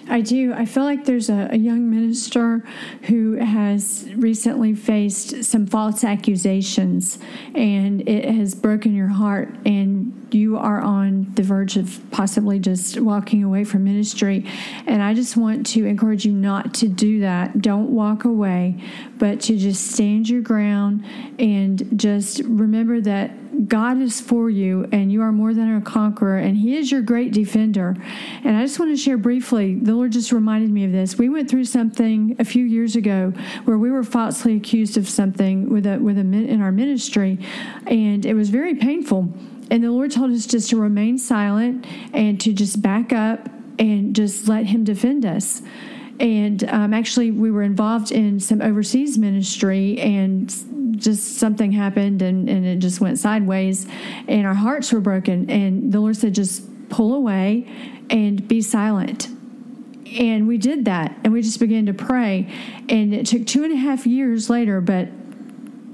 I 0.08 0.20
do. 0.20 0.52
I 0.52 0.66
feel 0.66 0.84
like 0.84 1.04
there's 1.04 1.30
a, 1.30 1.48
a, 1.50 1.56
young 1.56 1.90
minister 1.90 2.62
who 3.02 3.36
has 3.36 4.08
recently 4.16 4.74
faced 4.74 5.44
some 5.44 5.66
false 5.66 6.04
accusations, 6.04 7.18
and 7.54 8.06
it 8.08 8.24
has 8.26 8.54
broken 8.54 8.94
your 8.94 9.08
heart, 9.08 9.48
and 9.64 10.28
you 10.30 10.58
are 10.58 10.80
on 10.80 11.32
the 11.34 11.42
verge 11.42 11.76
of 11.76 12.00
possibly 12.10 12.58
just 12.58 13.00
walking 13.00 13.44
away 13.44 13.64
from 13.64 13.84
ministry. 13.84 14.46
And 14.86 15.02
I 15.02 15.14
just 15.14 15.36
want 15.36 15.66
to 15.68 15.86
encourage 15.86 16.26
you 16.26 16.32
not 16.32 16.74
to 16.74 16.88
do 16.88 17.20
that. 17.20 17.62
Don't 17.62 17.90
walk 17.90 18.24
away, 18.24 18.82
but 19.16 19.40
to 19.42 19.56
just 19.56 19.92
stand 19.92 20.28
your 20.28 20.42
ground 20.42 21.04
and 21.38 21.98
just 21.98 22.40
remember 22.40 23.00
that 23.00 23.30
God 23.66 24.00
is 24.00 24.20
for 24.20 24.50
you 24.50 24.86
and 24.92 25.12
you 25.12 25.22
are 25.22 25.32
more 25.32 25.54
than 25.54 25.76
a 25.76 25.80
conqueror 25.80 26.38
and 26.38 26.56
He 26.56 26.76
is 26.76 26.90
your 26.90 27.02
great 27.02 27.32
defender. 27.32 27.96
And 28.42 28.56
I 28.56 28.62
just 28.62 28.78
want 28.78 28.90
to 28.90 28.96
share 28.96 29.16
briefly, 29.16 29.76
the 29.76 29.94
Lord 29.94 30.12
just 30.12 30.32
reminded 30.32 30.70
me 30.70 30.84
of 30.84 30.92
this. 30.92 31.16
We 31.16 31.28
went 31.28 31.48
through 31.48 31.64
something 31.64 32.36
a 32.38 32.44
few 32.44 32.64
years 32.64 32.96
ago 32.96 33.32
where 33.64 33.78
we 33.78 33.90
were 33.90 34.04
falsely 34.04 34.56
accused 34.56 34.96
of 34.96 35.08
something 35.08 35.70
with 35.70 35.86
a, 35.86 35.98
with 35.98 36.18
a, 36.18 36.22
in 36.22 36.60
our 36.60 36.72
ministry, 36.72 37.38
and 37.86 38.26
it 38.26 38.34
was 38.34 38.50
very 38.50 38.74
painful. 38.74 39.32
And 39.70 39.82
the 39.82 39.90
Lord 39.90 40.10
told 40.12 40.32
us 40.32 40.46
just 40.46 40.70
to 40.70 40.76
remain 40.76 41.18
silent 41.18 41.86
and 42.12 42.40
to 42.40 42.52
just 42.52 42.82
back 42.82 43.12
up 43.12 43.48
and 43.78 44.14
just 44.14 44.48
let 44.48 44.66
Him 44.66 44.84
defend 44.84 45.24
us 45.24 45.62
and 46.20 46.62
um, 46.70 46.94
actually 46.94 47.30
we 47.30 47.50
were 47.50 47.62
involved 47.62 48.12
in 48.12 48.38
some 48.38 48.62
overseas 48.62 49.18
ministry 49.18 49.98
and 49.98 50.54
just 50.96 51.38
something 51.38 51.72
happened 51.72 52.22
and, 52.22 52.48
and 52.48 52.66
it 52.66 52.78
just 52.78 53.00
went 53.00 53.18
sideways 53.18 53.86
and 54.28 54.46
our 54.46 54.54
hearts 54.54 54.92
were 54.92 55.00
broken. 55.00 55.50
And 55.50 55.92
the 55.92 56.00
lord 56.00 56.16
said 56.16 56.34
just 56.34 56.88
pull 56.88 57.14
away 57.14 57.68
and 58.10 58.46
be 58.46 58.60
silent. 58.60 59.28
And 60.18 60.46
we 60.46 60.58
did 60.58 60.84
that 60.84 61.16
and 61.24 61.32
we 61.32 61.42
just 61.42 61.58
began 61.58 61.86
to 61.86 61.94
pray. 61.94 62.52
And 62.88 63.14
it 63.14 63.26
took 63.26 63.46
two 63.46 63.64
and 63.64 63.72
a 63.72 63.76
half 63.76 64.06
years 64.06 64.48
later 64.48 64.80
but 64.80 65.08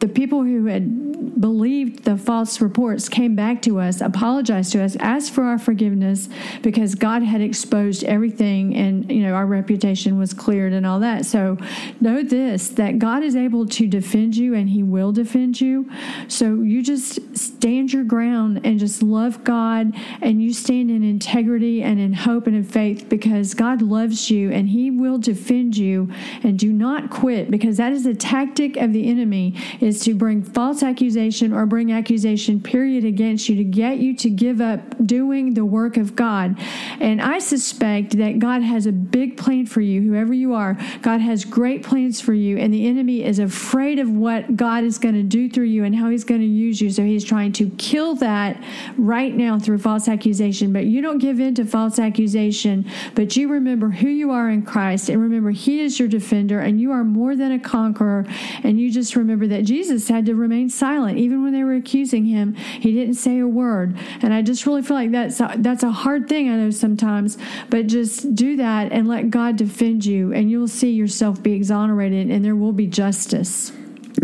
the 0.00 0.08
people 0.08 0.42
who 0.42 0.66
had 0.66 1.40
believed 1.40 2.04
the 2.04 2.16
false 2.16 2.60
reports 2.60 3.08
came 3.08 3.34
back 3.34 3.62
to 3.62 3.78
us, 3.78 4.00
apologized 4.00 4.72
to 4.72 4.82
us, 4.82 4.96
asked 4.96 5.32
for 5.32 5.44
our 5.44 5.58
forgiveness 5.58 6.28
because 6.62 6.94
God 6.94 7.22
had 7.22 7.40
exposed 7.40 8.04
everything 8.04 8.74
and 8.74 9.10
you 9.10 9.22
know 9.22 9.34
our 9.34 9.46
reputation 9.46 10.18
was 10.18 10.34
cleared 10.34 10.72
and 10.72 10.86
all 10.86 11.00
that. 11.00 11.26
So 11.26 11.58
know 12.00 12.22
this 12.22 12.68
that 12.70 12.98
God 12.98 13.22
is 13.22 13.36
able 13.36 13.66
to 13.66 13.86
defend 13.86 14.36
you 14.36 14.54
and 14.54 14.68
he 14.70 14.82
will 14.82 15.12
defend 15.12 15.60
you. 15.60 15.90
So 16.28 16.54
you 16.56 16.82
just 16.82 17.36
stand 17.36 17.92
your 17.92 18.04
ground 18.04 18.62
and 18.64 18.78
just 18.78 19.02
love 19.02 19.44
God 19.44 19.94
and 20.22 20.42
you 20.42 20.52
stand 20.52 20.90
in 20.90 21.04
integrity 21.04 21.82
and 21.82 22.00
in 22.00 22.12
hope 22.12 22.46
and 22.46 22.56
in 22.56 22.64
faith 22.64 23.08
because 23.08 23.54
God 23.54 23.82
loves 23.82 24.30
you 24.30 24.50
and 24.50 24.68
he 24.68 24.90
will 24.90 25.18
defend 25.18 25.76
you 25.76 26.10
and 26.42 26.58
do 26.58 26.72
not 26.72 27.10
quit 27.10 27.50
because 27.50 27.76
that 27.76 27.92
is 27.92 28.06
a 28.06 28.14
tactic 28.14 28.76
of 28.76 28.92
the 28.92 29.08
enemy 29.08 29.54
is 29.90 30.00
to 30.04 30.14
bring 30.14 30.42
false 30.42 30.82
accusation 30.82 31.52
or 31.52 31.66
bring 31.66 31.92
accusation, 31.92 32.60
period, 32.60 33.04
against 33.04 33.48
you 33.48 33.56
to 33.56 33.64
get 33.64 33.98
you 33.98 34.14
to 34.16 34.30
give 34.30 34.60
up 34.60 34.80
doing 35.04 35.54
the 35.54 35.64
work 35.64 35.96
of 35.96 36.14
God. 36.14 36.56
And 37.00 37.20
I 37.20 37.40
suspect 37.40 38.16
that 38.18 38.38
God 38.38 38.62
has 38.62 38.86
a 38.86 38.92
big 38.92 39.36
plan 39.36 39.66
for 39.66 39.80
you, 39.80 40.00
whoever 40.00 40.32
you 40.32 40.54
are. 40.54 40.78
God 41.02 41.20
has 41.20 41.44
great 41.44 41.82
plans 41.82 42.20
for 42.20 42.32
you, 42.32 42.56
and 42.56 42.72
the 42.72 42.86
enemy 42.86 43.24
is 43.24 43.38
afraid 43.38 43.98
of 43.98 44.10
what 44.10 44.56
God 44.56 44.84
is 44.84 44.98
going 44.98 45.14
to 45.14 45.22
do 45.22 45.50
through 45.50 45.66
you 45.66 45.84
and 45.84 45.94
how 45.94 46.08
he's 46.08 46.24
going 46.24 46.40
to 46.40 46.46
use 46.46 46.80
you. 46.80 46.90
So 46.90 47.02
he's 47.02 47.24
trying 47.24 47.52
to 47.52 47.68
kill 47.70 48.14
that 48.16 48.62
right 48.96 49.34
now 49.34 49.58
through 49.58 49.78
false 49.78 50.08
accusation. 50.08 50.72
But 50.72 50.86
you 50.86 51.02
don't 51.02 51.18
give 51.18 51.40
in 51.40 51.54
to 51.56 51.64
false 51.64 51.98
accusation, 51.98 52.88
but 53.14 53.36
you 53.36 53.48
remember 53.48 53.90
who 53.90 54.08
you 54.08 54.30
are 54.30 54.48
in 54.50 54.62
Christ 54.62 55.08
and 55.08 55.20
remember 55.20 55.50
he 55.50 55.80
is 55.80 55.98
your 55.98 56.08
defender 56.08 56.60
and 56.60 56.80
you 56.80 56.92
are 56.92 57.04
more 57.04 57.34
than 57.34 57.52
a 57.52 57.58
conqueror. 57.58 58.26
And 58.62 58.78
you 58.78 58.92
just 58.92 59.16
remember 59.16 59.46
that 59.48 59.64
Jesus 59.80 60.08
had 60.08 60.26
to 60.26 60.34
remain 60.34 60.68
silent 60.68 61.16
even 61.16 61.42
when 61.42 61.54
they 61.54 61.64
were 61.64 61.72
accusing 61.72 62.26
him, 62.26 62.52
he 62.54 62.92
didn't 62.92 63.14
say 63.14 63.38
a 63.38 63.48
word. 63.48 63.96
And 64.20 64.34
I 64.34 64.42
just 64.42 64.66
really 64.66 64.82
feel 64.82 64.94
like 64.94 65.10
that's 65.10 65.40
a, 65.40 65.54
that's 65.56 65.82
a 65.82 65.90
hard 65.90 66.28
thing. 66.28 66.50
I 66.50 66.56
know 66.56 66.70
sometimes, 66.70 67.38
but 67.70 67.86
just 67.86 68.34
do 68.34 68.56
that 68.56 68.92
and 68.92 69.08
let 69.08 69.30
God 69.30 69.56
defend 69.56 70.04
you, 70.04 70.34
and 70.34 70.50
you'll 70.50 70.68
see 70.68 70.90
yourself 70.90 71.42
be 71.42 71.54
exonerated, 71.54 72.30
and 72.30 72.44
there 72.44 72.54
will 72.54 72.74
be 72.74 72.86
justice. 72.86 73.72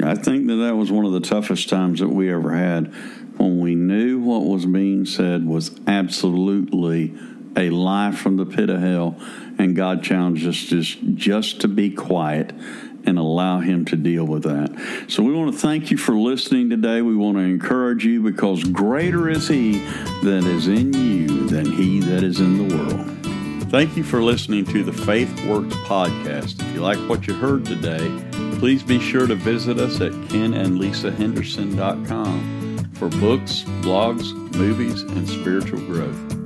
I 0.05 0.15
think 0.15 0.47
that 0.49 0.57
that 0.57 0.77
was 0.77 0.93
one 0.93 1.07
of 1.07 1.13
the 1.13 1.21
toughest 1.21 1.71
times 1.71 2.01
that 2.01 2.11
we 2.11 2.31
ever 2.31 2.53
had 2.53 2.93
when 3.39 3.59
we 3.59 3.75
knew 3.75 4.21
what 4.21 4.45
was 4.45 4.67
being 4.67 5.07
said 5.07 5.47
was 5.47 5.71
absolutely 5.87 7.15
a 7.57 7.71
lie 7.71 8.13
from 8.13 8.37
the 8.37 8.45
pit 8.45 8.69
of 8.69 8.81
hell, 8.81 9.17
and 9.59 9.75
God 9.75 10.03
challenged 10.03 10.47
us 10.47 10.57
just 10.57 10.99
just 11.15 11.63
to 11.63 11.69
be 11.69 11.89
quiet 11.89 12.53
and 13.07 13.19
allow 13.19 13.61
Him 13.61 13.85
to 13.87 13.97
deal 13.97 14.25
with 14.25 14.43
that. 14.43 14.71
So 15.09 15.23
we 15.23 15.33
want 15.33 15.53
to 15.53 15.59
thank 15.59 15.91
you 15.91 15.97
for 15.97 16.13
listening 16.13 16.69
today. 16.69 17.01
We 17.03 17.17
want 17.17 17.39
to 17.39 17.43
encourage 17.43 18.05
you 18.05 18.23
because 18.23 18.63
greater 18.65 19.29
is 19.29 19.49
He 19.49 19.79
that 20.23 20.45
is 20.45 20.69
in 20.69 20.93
you 20.93 21.49
than 21.49 21.73
He 21.73 22.01
that 22.01 22.23
is 22.23 22.41
in 22.41 22.69
the 22.69 22.77
world. 22.77 23.11
Thank 23.71 23.97
you 23.97 24.05
for 24.05 24.23
listening 24.23 24.67
to 24.67 24.85
the 24.85 24.93
Faith 24.93 25.45
Works 25.47 25.75
podcast. 25.77 26.61
If 26.61 26.75
you 26.75 26.81
like 26.81 26.99
what 27.09 27.27
you 27.27 27.35
heard 27.35 27.65
today, 27.65 28.23
please 28.59 28.83
be 28.83 29.01
sure 29.01 29.27
to 29.27 29.35
visit 29.35 29.79
us 29.79 30.01
at 30.01 30.13
kenandlesahenderson.com 30.13 32.93
for 32.95 33.09
books, 33.09 33.65
blogs, 33.83 34.33
movies, 34.57 35.03
and 35.03 35.29
spiritual 35.29 35.81
growth. 35.81 36.37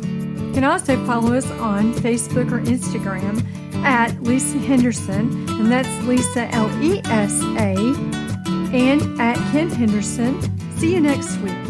You 0.50 0.54
can 0.54 0.64
also 0.64 1.06
follow 1.06 1.34
us 1.34 1.48
on 1.52 1.94
Facebook 1.94 2.50
or 2.50 2.60
Instagram 2.60 3.46
at 3.84 4.12
Lesa 4.22 4.58
Henderson, 4.58 5.48
and 5.48 5.70
that's 5.70 5.88
Lesa 6.04 6.48
L 6.52 6.68
E 6.82 7.00
S 7.04 7.42
A, 7.58 7.74
and 8.74 9.20
at 9.20 9.36
Ken 9.52 9.70
Henderson. 9.70 10.40
See 10.78 10.94
you 10.94 11.00
next 11.00 11.36
week. 11.38 11.69